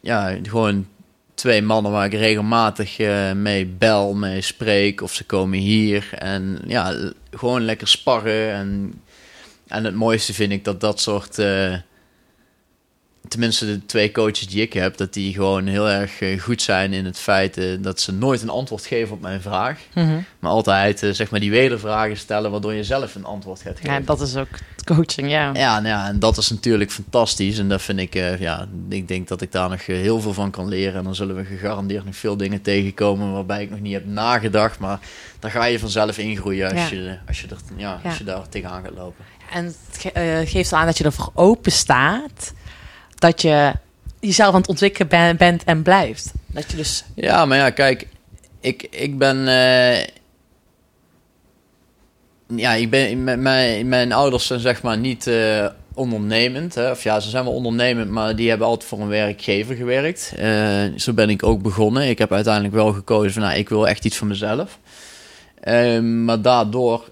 [0.00, 0.86] ja, gewoon
[1.34, 2.98] twee mannen waar ik regelmatig
[3.34, 5.00] mee bel, mee spreek.
[5.00, 6.94] Of ze komen hier en ja,
[7.30, 8.52] gewoon lekker sparren.
[8.52, 9.00] En,
[9.68, 11.38] en het mooiste vind ik dat dat soort,
[13.28, 16.92] tenminste de twee coaches die ik heb, dat die gewoon heel erg eh, goed zijn
[16.92, 19.78] in het feit eh, dat ze nooit een antwoord geven op mijn vraag.
[19.94, 20.18] Mhm.
[20.38, 23.92] Maar altijd eh, zeg maar die wedervragen stellen waardoor je zelf een antwoord gaat geven.
[23.92, 24.48] ja, dat is ook
[24.84, 25.50] coaching, ja.
[25.54, 27.58] Ja, nou ja, en dat is natuurlijk fantastisch.
[27.58, 30.68] En dat vind ik, ja, ik denk dat ik daar nog heel veel van kan
[30.68, 30.94] leren.
[30.98, 34.78] En dan zullen we gegarandeerd nog veel dingen tegenkomen waarbij ik nog niet heb nagedacht.
[34.78, 34.98] Maar
[35.38, 36.96] daar ga je vanzelf ingroeien als, Ja.
[36.96, 38.08] je, als, je, er, ja, Ja.
[38.08, 39.24] als je daar tegenaan gaat lopen.
[39.52, 42.52] En het ge- geeft aan dat je ervoor open staat.
[43.18, 43.72] Dat je
[44.20, 46.32] jezelf aan het ontwikkelen ben- bent en blijft.
[46.46, 47.04] Dat je dus...
[47.14, 48.06] Ja, maar ja, kijk,
[48.60, 49.48] ik, ik ben.
[49.48, 50.06] eh,
[52.56, 53.24] ja, ik ben.
[53.42, 56.74] Mijn, mijn, ouders zijn zeg maar niet eh, ondernemend.
[56.74, 56.90] Hè?
[56.90, 60.32] Of ja, ze zijn wel ondernemend, maar die hebben altijd voor een werkgever gewerkt.
[60.36, 62.08] Eh, zo ben ik ook begonnen.
[62.08, 64.78] Ik heb uiteindelijk wel gekozen van, nou, ik wil echt iets voor mezelf.
[65.60, 67.10] Eh, maar daardoor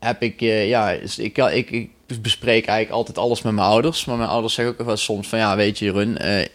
[0.00, 1.90] heb ik, ja, is- ik, ik, ik
[2.20, 4.04] bespreek eigenlijk altijd alles met mijn ouders.
[4.04, 6.46] Maar mijn ouders zeggen ook wel soms van, ja, weet je, Jeroen, eh,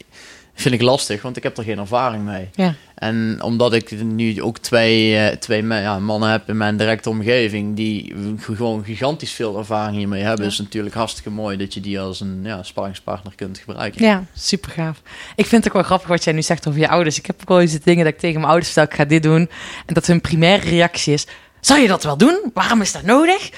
[0.54, 2.50] vind ik lastig, want ik heb er geen ervaring mee.
[2.56, 2.74] Ja.
[2.96, 7.76] En omdat ik nu ook twee, eh, twee ja, mannen heb in mijn directe omgeving
[7.76, 10.52] die gewoon gigantisch veel ervaring hiermee hebben, Ja.
[10.52, 14.06] is natuurlijk hartstikke mooi dat je die als een ja, sparringspartner kunt gebruiken.
[14.06, 15.02] Ja, super gaaf.
[15.36, 17.18] Ik vind het ook wel grappig wat jij nu zegt over je ouders.
[17.18, 19.24] Ik heb ook wel eens dingen dat ik tegen mijn ouders vertel, ik ga dit
[19.24, 19.50] doen.
[19.86, 21.28] En dat hun primaire reactie is,
[21.62, 22.52] zou je dat wel doen?
[22.54, 23.50] Waarom is dat nodig?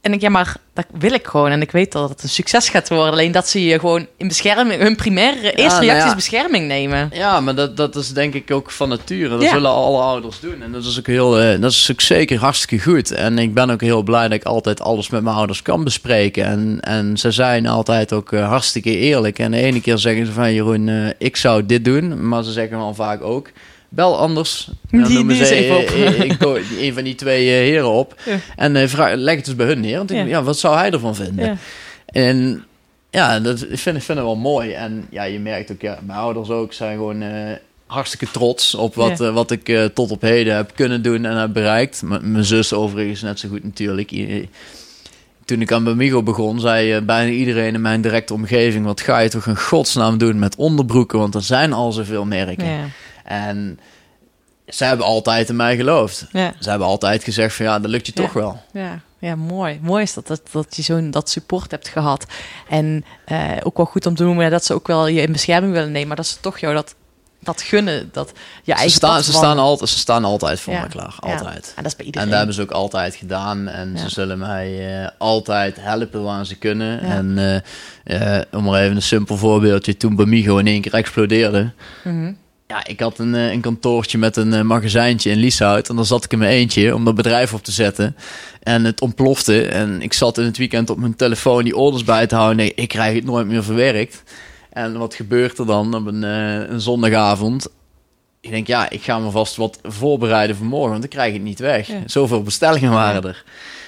[0.00, 1.50] En ik, ja, maar dat wil ik gewoon.
[1.50, 3.12] En ik weet dat het een succes gaat worden.
[3.12, 6.08] Alleen dat ze je gewoon in bescherming, hun primaire eerste nou reactie ja.
[6.08, 7.10] is bescherming nemen.
[7.12, 9.28] Ja, maar dat, dat is denk ik ook van nature.
[9.28, 9.50] Dat Ja.
[9.50, 10.62] zullen alle ouders doen.
[10.62, 13.10] En dat is ook heel, eh, dat is ook zeker hartstikke goed.
[13.10, 16.44] En ik ben ook heel blij dat ik altijd alles met mijn ouders kan bespreken.
[16.44, 19.38] En, en ze zijn altijd ook eh, hartstikke eerlijk.
[19.38, 22.28] En de ene keer zeggen ze van Jeroen, eh, ik zou dit doen.
[22.28, 23.50] Maar ze zeggen wel vaak ook,
[23.88, 24.68] bel anders.
[24.90, 25.84] Dan Die- noemen die ze even op.
[25.88, 28.20] eh, eh, een van die twee eh, heren op.
[28.24, 28.36] Ja.
[28.56, 29.96] En vraag, leg het dus bij hun neer.
[29.96, 30.24] Want ik, Ja.
[30.24, 30.42] ja.
[30.42, 31.44] wat zou hij ervan vinden?
[31.46, 31.56] Ja.
[32.06, 32.64] En
[33.10, 34.72] ja, dat ik vind ik vind het wel mooi.
[34.72, 37.22] En ja, je merkt ook, ja, mijn ouders ook zijn gewoon
[37.86, 42.02] hartstikke trots op wat, wat ik tot op heden heb kunnen doen en heb bereikt.
[42.02, 44.10] M- mijn zus overigens net zo goed natuurlijk.
[44.12, 44.48] I-
[45.44, 48.84] Toen ik aan Bamigo begon, zei bijna iedereen in mijn directe omgeving...
[48.84, 51.18] wat ga je toch in godsnaam doen met onderbroeken?
[51.18, 52.92] Want er zijn al zoveel merken.
[53.28, 53.80] En
[54.68, 56.26] ze hebben altijd in mij geloofd.
[56.32, 56.52] Ja.
[56.60, 58.22] Ze hebben altijd gezegd van ja, dat lukt je Ja.
[58.22, 58.62] toch wel.
[58.72, 59.78] Ja, ja, mooi.
[59.82, 62.26] Mooi is dat, dat, dat je zo'n dat support hebt gehad.
[62.68, 65.72] En eh, ook wel goed om te noemen dat ze ook wel je in bescherming
[65.72, 66.94] willen nemen, maar dat ze toch jou dat
[67.40, 68.28] dat gunnen, dat
[68.62, 70.80] je Ze eigen staan, ze, staan altijd, ze staan altijd voor Ja.
[70.82, 71.14] me klaar.
[71.20, 71.72] Altijd.
[71.76, 72.28] En dat is bij En iedereen.
[72.28, 73.68] dat hebben ze ook altijd gedaan.
[73.68, 77.00] En ze zullen mij eh, altijd helpen waar ze kunnen.
[77.00, 77.38] En
[78.04, 79.96] eh, om maar even een simpel voorbeeldje.
[79.96, 81.70] Toen Bamigo in één keer explodeerde.
[82.04, 82.32] Mhm.
[82.68, 85.88] Ja, ik had een, eh, een kantoortje met een eh, magazijntje in Lieshout.
[85.88, 88.16] En dan zat ik in mijn eentje om dat bedrijf op te zetten.
[88.62, 89.66] En het ontplofte.
[89.66, 92.56] En ik zat in het weekend op mijn telefoon die orders bij te houden.
[92.56, 94.22] Nee, ik krijg het nooit meer verwerkt.
[94.72, 97.68] En wat gebeurt er dan op een, eh, een zondagavond?
[98.40, 101.42] Ik denk, ja, ik ga me vast wat voorbereiden voor morgen, want ik krijg het
[101.42, 101.86] niet weg.
[101.86, 101.94] Ja.
[102.06, 103.44] Zoveel bestellingen waren er.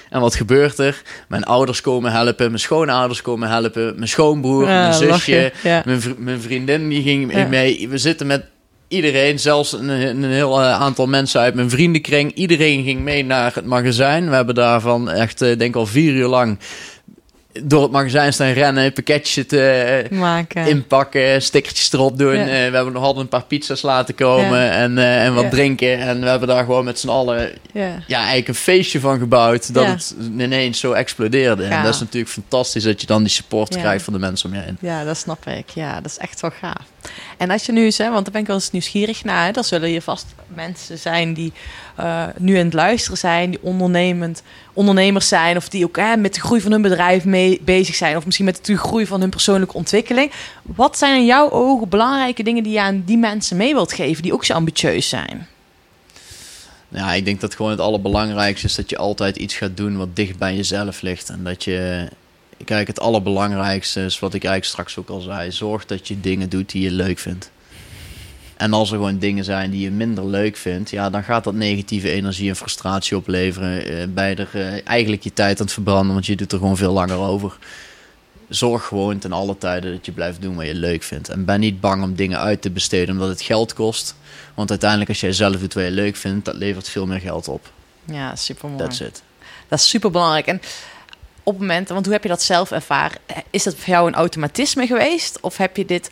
[0.09, 1.01] En wat gebeurt er?
[1.27, 5.81] Mijn ouders komen helpen, mijn schoonouders komen helpen, mijn schoonbroer, Ja, mijn zusje, ja.
[5.85, 7.89] mijn, vri- mijn vriendin die ging mee.
[7.89, 8.43] We zitten met
[8.91, 12.33] iedereen, zelfs een, een heel eh, aantal mensen uit mijn vriendenkring.
[12.33, 14.29] Iedereen ging mee naar het magazijn.
[14.29, 16.57] We hebben daarvan echt, eh, denk al vier uur lang
[17.63, 20.67] door het magazijn staan rennen, pakketjes zitten eh, maken.
[20.67, 22.35] inpakken, stickertjes erop doen.
[22.37, 22.45] Ja.
[22.45, 24.71] We hebben nog altijd een paar pizza's laten komen Ja.
[24.71, 25.49] en, en wat Ja.
[25.49, 25.99] drinken.
[25.99, 27.99] En we hebben daar gewoon met z'n allen ja.
[28.07, 29.73] eigenlijk een feestje van gebouwd.
[29.73, 31.63] Dat het ineens zo explodeerde.
[31.63, 34.55] En dat is natuurlijk fantastisch dat je dan die support krijgt van de mensen om
[34.55, 34.77] je heen.
[34.81, 35.69] Ja, dat snap ik.
[35.69, 36.83] Ja, dat is echt wel gaaf.
[37.37, 39.51] En als je nu eens, hè, want daar ben ik wel eens nieuwsgierig naar, hè,
[39.51, 41.53] dan zullen hier vast mensen zijn die
[41.95, 44.43] eh, nu aan het luisteren zijn, die ondernemend
[44.73, 48.25] ondernemers zijn, of die ook met de groei van hun bedrijf mee bezig zijn, of
[48.25, 50.31] misschien met de groei van hun persoonlijke ontwikkeling.
[50.61, 54.23] Wat zijn in jouw ogen belangrijke dingen die je aan die mensen mee wilt geven,
[54.23, 55.47] die ook zo ambitieus zijn?
[56.93, 60.15] Ja, ik denk dat gewoon het allerbelangrijkste is dat je altijd iets gaat doen wat
[60.15, 61.29] dicht bij jezelf ligt.
[61.29, 62.09] En dat je,
[62.65, 65.51] kijk, het allerbelangrijkste is wat ik eigenlijk straks ook al zei.
[65.51, 67.51] Zorg dat je dingen doet die je leuk vindt.
[68.61, 71.53] En als er gewoon dingen zijn die je minder leuk vindt, ja, dan gaat dat
[71.53, 73.85] negatieve energie en frustratie opleveren.
[73.85, 76.77] Eh, bij er eh, eigenlijk je tijd aan het verbranden, want je doet er gewoon
[76.77, 77.57] veel langer over.
[78.49, 81.29] Zorg gewoon ten alle tijden dat je blijft doen wat je leuk vindt.
[81.29, 84.15] En ben niet bang om dingen uit te besteden omdat het geld kost.
[84.53, 87.47] Want uiteindelijk, als jij zelf doet wat je leuk vindt, dat levert veel meer geld
[87.47, 87.71] op.
[88.05, 88.83] Ja, super mooi.
[88.83, 89.23] That's it.
[89.67, 90.45] Dat is super belangrijk.
[90.45, 90.61] En
[91.43, 93.17] op momenten, want hoe heb je dat zelf ervaren?
[93.49, 95.37] Is dat voor jou een automatisme geweest?
[95.41, 96.09] Of heb je dit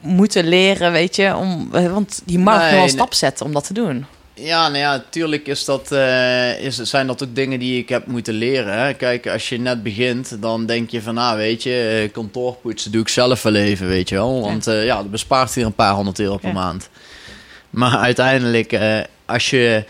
[0.00, 1.36] moeten leren, weet je?
[1.36, 4.06] Om, want je mag Nee, wel een stap zetten om dat te doen.
[4.34, 8.06] Ja, nou ja, tuurlijk is dat, eh, is, zijn dat ook dingen die ik heb
[8.06, 8.78] moeten leren.
[8.78, 8.94] Hè?
[8.94, 13.00] Kijk, als je net begint, dan denk je van, nou weet je, eh, kantoorpoetsen doe
[13.00, 14.40] ik zelf wel even, weet je wel.
[14.40, 16.54] Want eh, ja, dat bespaart hier een paar honderd euro per Ja.
[16.54, 16.88] maand.
[17.70, 18.78] Maar uiteindelijk,
[19.26, 19.84] als je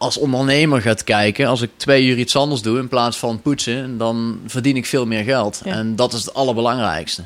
[0.00, 3.98] als ondernemer gaat kijken, als ik twee uur iets anders doe in plaats van poetsen,
[3.98, 5.60] dan verdien ik veel meer geld.
[5.64, 5.72] Ja.
[5.72, 7.22] En dat is het allerbelangrijkste.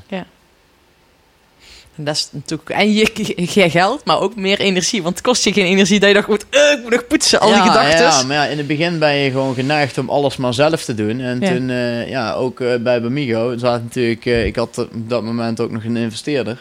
[1.97, 2.71] En dat is natuurlijk...
[2.71, 5.03] En je, je geld, maar ook meer energie.
[5.03, 6.45] Want het kost je geen energie dat je goed...
[6.51, 8.05] eh, ik moet nog poetsen, al die ja, gedachten.
[8.05, 10.95] Ja, maar ja, in het begin ben je gewoon geneigd om alles maar zelf te
[10.95, 11.21] doen.
[11.21, 11.49] En Ja.
[11.55, 15.71] toen, eh, ja, ook eh, bij Bamigo, zat natuurlijk, ik had op dat moment ook
[15.71, 16.59] nog een investeerder.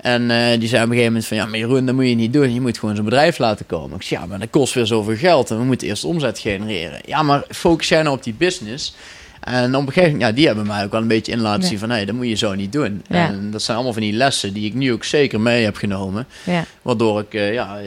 [0.00, 2.14] En eh, die zei op een gegeven moment van, ja, maar Jeroen, dat moet je
[2.14, 2.54] niet doen.
[2.54, 3.96] Je moet gewoon zo'n bedrijf laten komen.
[3.96, 7.00] Ik zei, ja, maar dat kost weer zoveel geld en we moeten eerst omzet genereren.
[7.06, 8.94] Ja, maar focus jij nou op die business...
[9.40, 11.68] En op een gegeven moment, ja, die hebben mij ook wel een beetje in laten
[11.68, 13.02] zien van, nee, dat moet je zo niet doen.
[13.08, 13.26] Ja.
[13.26, 16.26] En dat zijn allemaal van die lessen die ik nu ook zeker mee heb genomen.
[16.44, 16.64] Ja.
[16.82, 17.86] Waardoor ik eh, ja, eh,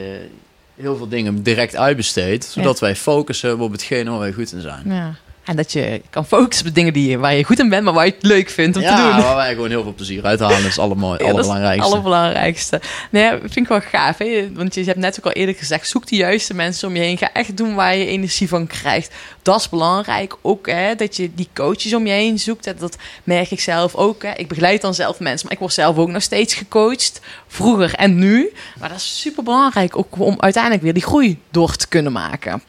[0.75, 2.45] heel veel dingen direct uitbesteed.
[2.45, 5.15] Zodat wij focussen op hetgene waar wij goed in zijn.
[5.45, 5.51] Ja.
[5.51, 8.05] En dat je kan focussen op dingen die, waar je goed in bent, maar waar
[8.05, 9.21] je het leuk vindt om ja, te doen.
[9.21, 10.57] waar wij gewoon heel veel plezier uithalen.
[10.57, 11.85] Dat is allemaal, Ja, is het allerbelangrijkste.
[11.85, 12.81] allerbelangrijkste.
[13.09, 14.17] Nee, dat vind ik wel gaaf.
[14.17, 14.49] Hè?
[14.53, 17.17] Want je hebt net ook al eerder gezegd, zoek de juiste mensen om je heen.
[17.17, 19.13] Ga echt doen waar je energie van krijgt.
[19.41, 20.35] Dat is belangrijk.
[20.41, 22.63] Ook hè, dat je die coaches om je heen zoekt.
[22.63, 24.23] Dat, dat merk ik zelf ook.
[24.23, 24.31] Hè.
[24.35, 27.21] Ik begeleid dan zelf mensen, maar ik word zelf ook nog steeds gecoacht.
[27.47, 28.51] Vroeger en nu.
[28.79, 32.61] Maar dat is super belangrijk ook om uiteindelijk weer die groei door te kunnen maken.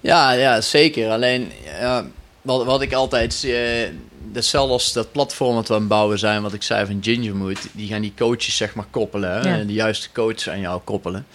[0.00, 1.10] Ja, ja, zeker.
[1.10, 2.06] Alleen, ja,
[2.42, 3.44] wat, wat ik altijd...
[3.44, 3.88] eh
[4.32, 6.42] hetzelfde als dat platform dat we aan het bouwen zijn...
[6.42, 7.58] wat ik zei van Gingermood...
[7.72, 9.42] die gaan die coaches zeg maar koppelen.
[9.42, 9.64] Ja.
[9.64, 11.26] De juiste coaches aan jou koppelen.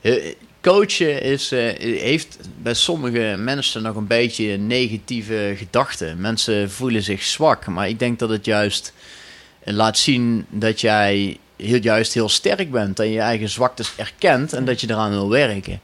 [0.00, 6.20] Eh, Coachen is, eh, heeft bij sommige mensen nog een beetje negatieve gedachten.
[6.20, 7.66] Mensen voelen zich zwak.
[7.66, 8.92] Maar ik denk dat het juist
[9.60, 12.98] eh, laat zien dat jij heel, juist heel sterk bent.
[12.98, 15.80] Je je eigen zwaktes erkent en dat je eraan wil werken.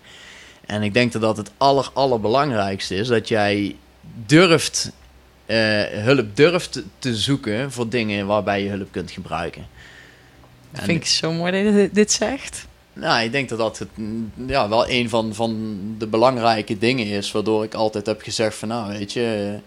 [0.66, 3.08] En ik denk dat dat het aller, allerbelangrijkste is.
[3.08, 3.76] Dat jij
[4.26, 4.90] durft,
[5.46, 9.66] eh, hulp durft te zoeken voor dingen waarbij je hulp kunt gebruiken.
[10.70, 12.66] Dat En vind ik zo mooi dat je dit- zegt.
[12.92, 13.88] nou, ik denk dat dat het,
[14.46, 17.32] ja, wel een van, van de belangrijke dingen is.
[17.32, 19.58] Waardoor ik altijd heb gezegd van, nou weet je...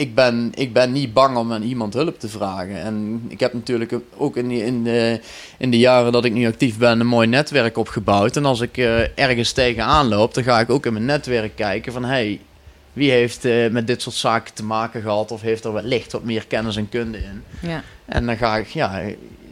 [0.00, 2.82] Ik ben, ik ben niet bang om aan iemand hulp te vragen.
[2.82, 5.20] En ik heb natuurlijk ook in, die, in, de,
[5.58, 7.00] in de jaren dat ik nu actief ben...
[7.00, 8.36] een mooi netwerk opgebouwd.
[8.36, 10.34] En als ik eh, ergens tegenaan loop...
[10.34, 12.04] dan ga ik ook in mijn netwerk kijken van...
[12.04, 12.40] Hey,
[12.92, 15.30] wie heeft eh, met dit soort zaken te maken gehad...
[15.30, 17.42] of heeft er wellicht wat meer kennis en kunde in.
[17.68, 17.82] Ja.
[18.04, 18.90] En dan ga ik, ja,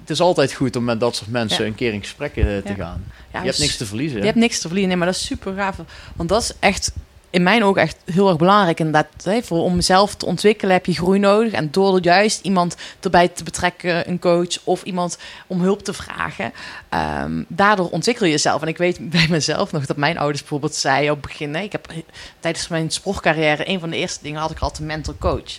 [0.00, 1.70] het is altijd goed om met dat soort mensen Ja.
[1.70, 2.74] een keer in gesprek eh, te Ja.
[2.74, 3.04] gaan.
[3.06, 4.18] Je hebt dus- niks te verliezen.
[4.18, 4.88] Je hebt niks te verliezen.
[4.88, 5.76] Nee, maar dat is super gaaf.
[6.16, 6.92] Want dat is echt,
[7.30, 8.78] in mijn ogen, echt heel erg belangrijk.
[8.78, 11.52] Inderdaad, hè, voor, om mezelf te ontwikkelen heb je groei nodig.
[11.52, 16.52] En door juist iemand erbij te betrekken, een coach of iemand om hulp te vragen,
[16.88, 18.62] ehm, daardoor ontwikkel je jezelf.
[18.62, 21.72] En ik weet bij mezelf nog dat mijn ouders bijvoorbeeld zeiden op het begin, ik
[21.72, 21.92] heb
[22.40, 25.58] tijdens mijn sportcarrière, een van de eerste dingen had ik altijd een mental coach.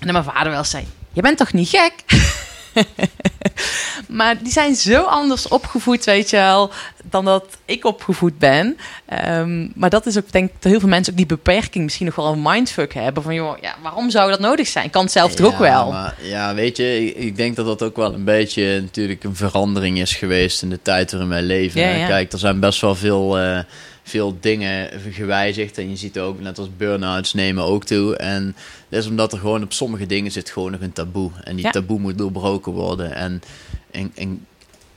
[0.00, 1.94] En mijn vader wel zei, je bent toch niet gek?
[4.18, 6.70] maar die zijn zo anders opgevoed, weet je wel,
[7.10, 8.76] dan dat ik opgevoed ben.
[9.06, 12.06] Ehm, maar dat is ook, denk ik, dat heel veel mensen ook die beperking misschien
[12.06, 13.22] nog wel een mindfuck hebben.
[13.22, 14.90] Van, joh, ja, waarom zou dat nodig zijn?
[14.90, 15.90] Kan het zelf toch ook wel?
[15.90, 19.36] Maar, ja, weet je, ik, ik denk dat dat ook wel een beetje natuurlijk een
[19.36, 21.80] verandering is geweest in de tijd waarin wij leven.
[21.80, 22.06] Ja.
[22.06, 23.58] Kijk, er zijn best wel veel, eh,
[24.06, 25.78] veel dingen gewijzigd.
[25.78, 28.16] En je ziet ook, net als burn-outs nemen ook toe.
[28.16, 28.56] En
[28.88, 31.30] dat is omdat er gewoon op sommige dingen zit gewoon nog een taboe.
[31.44, 31.70] En die Ja.
[31.70, 33.14] taboe moet doorbroken worden.
[33.14, 33.42] En,
[33.90, 34.46] en, en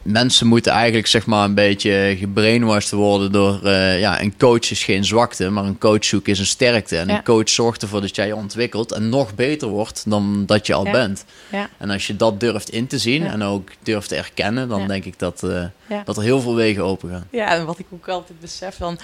[0.01, 3.63] mensen moeten eigenlijk zeg maar een beetje gebrainwashed worden door...
[3.63, 6.97] eh, ja, een coach is geen zwakte, maar een coach zoeken is een sterkte.
[6.97, 7.17] En Ja.
[7.17, 10.73] een coach zorgt ervoor dat jij je ontwikkelt en nog beter wordt dan dat je
[10.73, 10.91] al Ja.
[10.91, 11.25] bent.
[11.51, 11.69] Ja.
[11.77, 13.31] En als je dat durft in te zien Ja.
[13.31, 14.67] en ook durft te erkennen...
[14.69, 14.87] dan Ja.
[14.87, 16.01] denk ik dat, eh, Ja.
[16.05, 17.27] dat er heel veel wegen open gaan.
[17.31, 18.99] Ja, en wat ik ook altijd besef van...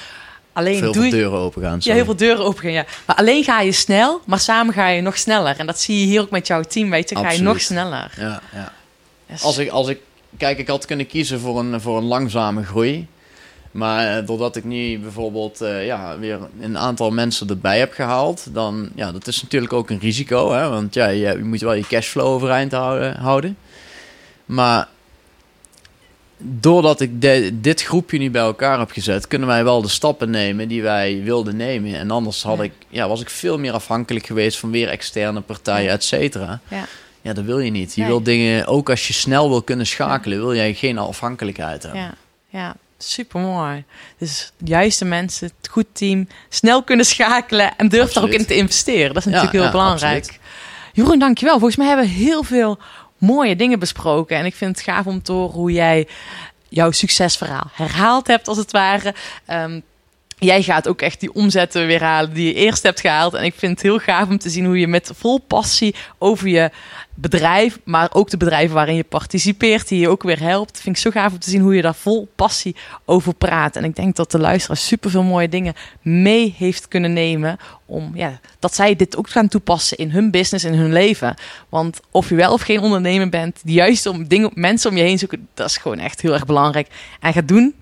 [0.53, 1.11] Alleen Veel doe je...
[1.11, 1.77] deuren open gaan.
[1.81, 2.85] Ja, heel veel deuren open gaan, ja.
[3.05, 5.55] Maar alleen ga je snel, maar samen ga je nog sneller.
[5.59, 7.15] En dat zie je hier ook met jouw team, weet je.
[7.15, 8.11] Ga je nog sneller.
[8.17, 8.71] Ja, ja.
[9.41, 9.99] Als ik, als ik,
[10.37, 13.07] kijk, ik had kunnen kiezen voor een, voor een langzame groei.
[13.71, 18.47] Maar eh, doordat ik nu bijvoorbeeld eh, ja, weer een aantal mensen erbij heb gehaald,
[18.53, 20.51] dan ja, dat is natuurlijk ook een risico.
[20.51, 20.69] Hè?
[20.69, 23.15] Want ja, je, je moet wel je cashflow overeind houden.
[23.15, 23.57] houden.
[24.45, 24.87] Maar
[26.37, 30.29] doordat ik de- dit groepje nu bij elkaar heb gezet, kunnen wij wel de stappen
[30.29, 31.95] nemen die wij wilden nemen.
[31.95, 35.91] En anders had ik, ja, was ik veel meer afhankelijk geweest van weer externe partijen,
[35.91, 36.59] et cetera.
[36.67, 36.85] Ja.
[37.25, 37.93] Ja, dat wil je niet.
[37.95, 38.09] Je Nee.
[38.09, 42.01] wil dingen, ook als je snel wil kunnen schakelen, wil jij geen afhankelijkheid hebben.
[42.01, 42.13] Ja,
[42.49, 43.83] ja super mooi.
[44.17, 48.45] Dus de juiste mensen, het goed team, snel kunnen schakelen en durf daar ook in
[48.45, 49.13] te investeren.
[49.13, 50.17] Dat is Ja, natuurlijk heel ja, belangrijk.
[50.23, 50.39] absoluut.
[50.93, 51.53] Jeroen, dankjewel.
[51.57, 52.77] Volgens mij hebben we heel veel
[53.17, 54.37] mooie dingen besproken.
[54.37, 56.07] En ik vind het gaaf om te horen hoe jij
[56.69, 59.13] jouw succesverhaal herhaald hebt, als het ware.
[59.45, 59.79] Ehm,
[60.37, 63.33] Jij gaat ook echt die omzetten weer halen die je eerst hebt gehaald.
[63.33, 66.47] En ik vind het heel gaaf om te zien hoe je met vol passie over
[66.47, 66.71] je
[67.13, 70.81] bedrijf, maar ook de bedrijven waarin je participeert, die je ook weer helpt.
[70.81, 72.75] Vind ik zo gaaf om te zien hoe je daar vol passie
[73.05, 73.75] over praat.
[73.75, 77.57] En ik denk dat de luisteraar super veel mooie dingen mee heeft kunnen nemen.
[77.85, 81.35] Om ja, dat zij dit ook gaan toepassen in hun business, in hun leven.
[81.69, 85.19] Want of je wel of geen ondernemer bent, juist om dingen, mensen om je heen
[85.19, 86.87] zoeken, dat is gewoon echt heel erg belangrijk.
[87.19, 87.73] En ga doen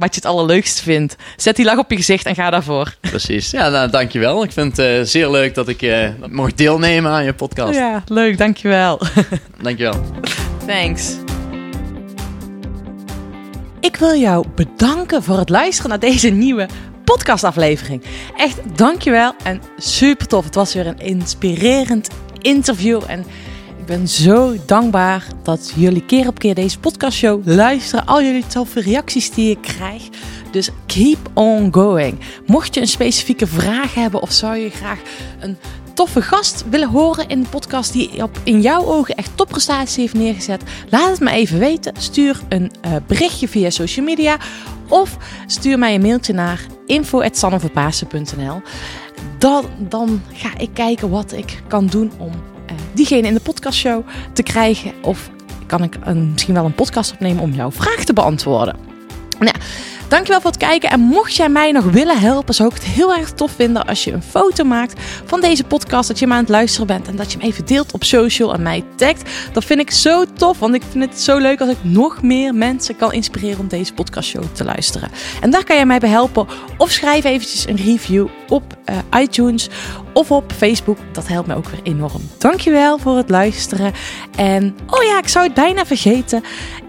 [0.00, 1.16] wat je het allerleukste vindt.
[1.36, 2.94] Zet die lach op je gezicht en ga daarvoor.
[3.00, 3.50] Precies.
[3.50, 4.42] Ja, nou, dankjewel.
[4.42, 7.74] Ik vind het eh, zeer leuk dat ik eh, mocht deelnemen aan je podcast.
[7.78, 9.00] Ja, leuk, dankjewel.
[9.62, 10.00] Dankjewel.
[10.66, 11.16] Thanks.
[13.80, 16.68] Ik wil jou bedanken voor het luisteren naar deze nieuwe
[17.04, 18.02] podcastaflevering.
[18.36, 20.44] Echt dankjewel en super tof.
[20.44, 23.24] Het was weer een inspirerend interview en
[23.80, 28.06] ik ben zo dankbaar dat jullie keer op keer deze podcastshow luisteren.
[28.06, 30.02] Al jullie toffe reacties die ik krijg.
[30.50, 32.18] Dus keep on going.
[32.46, 34.98] Mocht je een specifieke vraag hebben of zou je graag
[35.40, 35.56] een
[35.94, 40.14] toffe gast willen horen in de podcast die op in jouw ogen echt topprestaties heeft
[40.14, 41.92] neergezet, laat het me even weten.
[41.98, 44.36] Stuur een eh, berichtje via social media
[44.88, 45.16] of
[45.46, 48.62] stuur mij een mailtje naar info@sanneverpaasen.nl.
[49.38, 52.32] Dan, dan ga ik kijken wat ik kan doen om
[52.92, 55.30] diegene in de podcastshow te krijgen of
[55.66, 58.76] kan ik een, misschien wel een podcast opnemen om jouw vraag te beantwoorden.
[59.38, 59.56] Nou,
[60.10, 60.90] dankjewel voor het kijken.
[60.90, 64.04] En mocht jij mij nog willen helpen, zou ik het heel erg tof vinden als
[64.04, 66.08] je een foto maakt van deze podcast.
[66.08, 68.54] Dat je hem aan het luisteren bent en dat je hem even deelt op social
[68.54, 69.30] en mij tagt.
[69.52, 72.54] Dat vind ik zo tof, want ik vind het zo leuk als ik nog meer
[72.54, 75.10] mensen kan inspireren om deze podcastshow te luisteren.
[75.40, 76.46] En daar kan jij mij bij helpen.
[76.76, 79.68] Of schrijf eventjes een review op eh, iTunes
[80.12, 80.98] of op Facebook.
[81.12, 82.22] Dat helpt mij ook weer enorm.
[82.38, 83.92] Dankjewel voor het luisteren.
[84.36, 86.42] En oh ja, ik zou het bijna vergeten.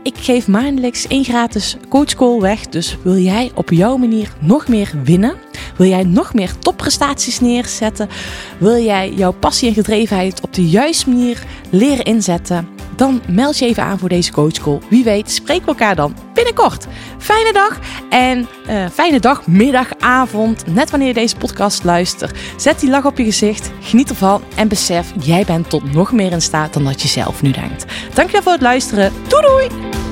[0.03, 2.67] Ik geef maandelijks één gratis coachcall weg.
[2.67, 5.35] Dus jij op jouw manier nog meer winnen?
[5.77, 8.09] Wil jij nog meer topprestaties neerzetten?
[8.57, 12.67] Wil jij jouw passie en gedrevenheid op de juiste manier leren inzetten?
[12.95, 14.79] Dan meld je even aan voor deze coachcall.
[14.89, 16.87] Wie weet spreken we elkaar dan binnenkort.
[17.17, 20.63] Fijne dag en eh, fijne dag, middag, avond.
[20.67, 22.39] Net wanneer je deze podcast luistert.
[22.57, 26.31] Zet die lach op je gezicht, geniet ervan en besef, jij bent tot nog meer
[26.31, 27.85] in staat dan dat je zelf nu denkt.
[28.13, 29.11] Dankjewel voor het luisteren.
[29.27, 30.10] Doei doei!